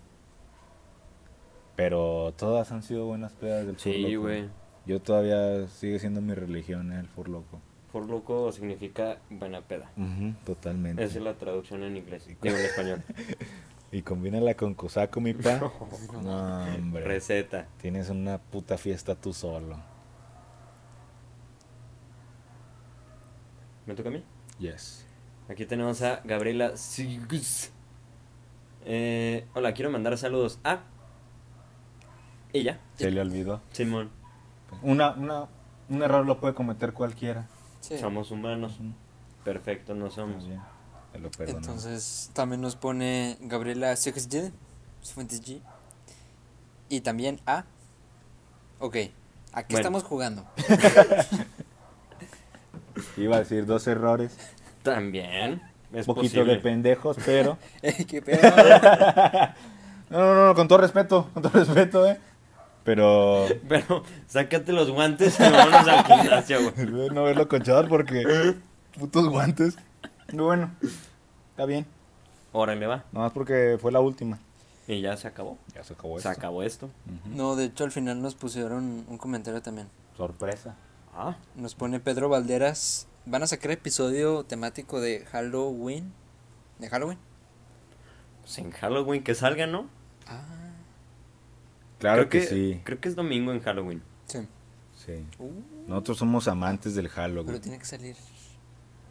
[1.77, 4.49] Pero todas han sido buenas pedas del Sí, güey.
[4.87, 7.61] Yo todavía sigue siendo mi religión el For Loco.
[7.93, 9.91] Por loco significa buena peda.
[10.47, 11.05] Totalmente.
[11.05, 12.27] Esa es la traducción en inglés.
[12.27, 13.03] Digo en español.
[13.95, 15.61] Y combínala con cosaco, mi pa.
[16.23, 17.05] No, hombre.
[17.05, 17.67] Receta.
[17.77, 19.77] Tienes una puta fiesta tú solo.
[23.87, 24.23] ¿Me toca a mí?
[24.59, 25.05] Yes.
[25.49, 27.71] Aquí tenemos a Gabriela Sigus.
[28.85, 30.81] Eh, hola, quiero mandar saludos a.
[32.53, 32.81] Y ya.
[32.97, 33.61] Se le olvidó.
[33.73, 34.11] Simón.
[34.83, 35.49] Una, una,
[35.89, 37.49] un error lo puede cometer cualquiera.
[37.81, 37.99] Sí.
[37.99, 38.75] Somos humanos.
[38.79, 38.93] Ujú.
[39.45, 40.45] Perfectos no somos.
[40.45, 40.63] Muy bien.
[41.13, 41.31] Te lo.
[41.47, 45.61] Entonces también nos pone Gabriela Fuentes G.
[46.89, 47.65] Y también a.
[48.79, 48.97] Ok,
[49.53, 49.79] ¿a qué Bueno.
[49.79, 50.47] estamos jugando?
[53.17, 54.37] Iba a decir dos errores.
[54.83, 55.63] También.
[55.93, 56.55] Es un poquito posible.
[56.55, 57.59] de pendejos, pero.
[57.83, 58.41] Eh, ¿Qué pedo?
[60.11, 62.19] No, no, no, con todo respeto, con todo respeto, eh.
[62.85, 63.47] Pero.
[63.69, 67.09] Pero sácate los guantes y vámonos al gimnasio, güey.
[67.11, 68.55] no verlo con chaval porque.
[68.99, 69.77] Putos guantes.
[70.27, 70.71] Pero bueno,
[71.51, 71.87] está bien.
[72.53, 73.05] Órale, va.
[73.13, 74.39] Nada más porque fue la última.
[74.87, 75.57] Y ya se acabó.
[75.75, 76.41] Ya se acabó Se esto.
[76.41, 76.91] acabó esto.
[77.35, 79.89] No, de hecho al final nos pusieron un comentario también.
[80.17, 80.75] Sorpresa.
[81.13, 83.07] Ah, Nos pone Pedro Valderas.
[83.27, 86.13] ¿Van a sacar episodio temático de Halloween?
[86.79, 87.19] ¿De Halloween?
[88.41, 89.89] pues en Halloween que salga, ¿no?
[90.27, 90.43] Ah,
[92.01, 92.81] Claro creo que, sí.
[92.83, 94.03] Creo que es domingo en Halloween.
[94.27, 94.41] sí.
[94.97, 95.25] Sí.
[95.41, 95.51] Uh,
[95.89, 97.61] Nosotros somos amantes del pero Halloween.
[97.61, 98.15] tiene que salir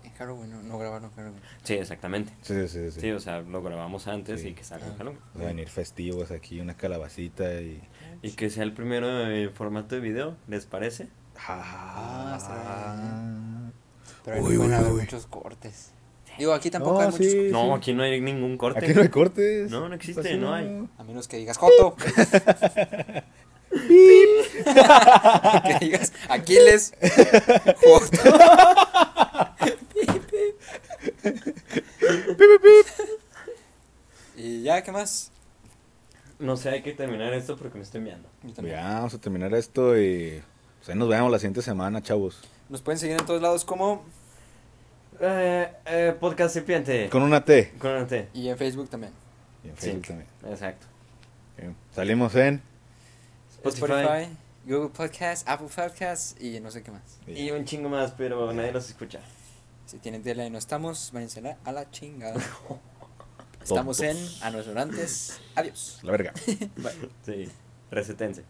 [0.05, 1.41] en Halloween, no, no grabaron en Halloween.
[1.63, 2.33] Sí, exactamente.
[2.41, 3.01] Sí, sí, sí.
[3.01, 4.49] Sí, o sea, lo grabamos antes Sí.
[4.49, 4.95] y que salga en Ah.
[4.99, 5.19] Halloween.
[5.37, 7.81] Va a venir festivos aquí, una calabacita y.
[8.21, 11.09] Y que sea el primero en formato de video, ¿les parece?
[11.47, 12.37] Ah,
[14.23, 15.01] Pero ahí Uy, no pueden uy, haber uy.
[15.01, 15.91] muchos cortes.
[16.37, 17.25] Digo, aquí tampoco No, hay muchos.
[17.31, 17.49] sí.
[17.51, 18.79] No, aquí no hay ningún corte.
[18.85, 19.69] Aquí no hay cortes.
[19.69, 20.87] No, no existe, Así no hay.
[20.97, 21.95] A menos que digas Joto.
[23.71, 26.93] que digas Aquiles.
[27.83, 28.17] Joto.
[34.37, 35.31] y ya, ¿qué más?
[36.39, 38.73] No sé, hay que terminar esto porque me estoy también.
[38.75, 40.41] Ya, vamos a terminar esto y.
[40.81, 42.39] Pues ahí nos vemos la siguiente semana, chavos.
[42.67, 44.03] Nos pueden seguir en todos lados como.
[45.19, 47.07] Eh, eh, podcast serpiente.
[47.09, 47.73] Con una T.
[47.77, 48.29] Con una T.
[48.33, 49.13] Y en Facebook también.
[49.63, 49.81] Y en Sí.
[49.91, 50.27] Facebook también.
[50.49, 50.87] Exacto.
[51.93, 52.63] Salimos en.
[53.51, 53.83] Spotify.
[53.83, 57.19] Spotify, Google Podcasts, Apple Podcasts y no sé qué más.
[57.27, 59.19] Y un chingo más, pero nadie los escucha.
[59.85, 62.41] Si tienen tele y no estamos, váyanse a la chingada.
[63.61, 65.39] Estamos en Anos Orantes.
[65.53, 65.99] Adiós.
[66.01, 66.33] La verga.
[66.77, 67.09] Bye.
[67.23, 67.47] Sí,
[67.91, 68.43] resetense.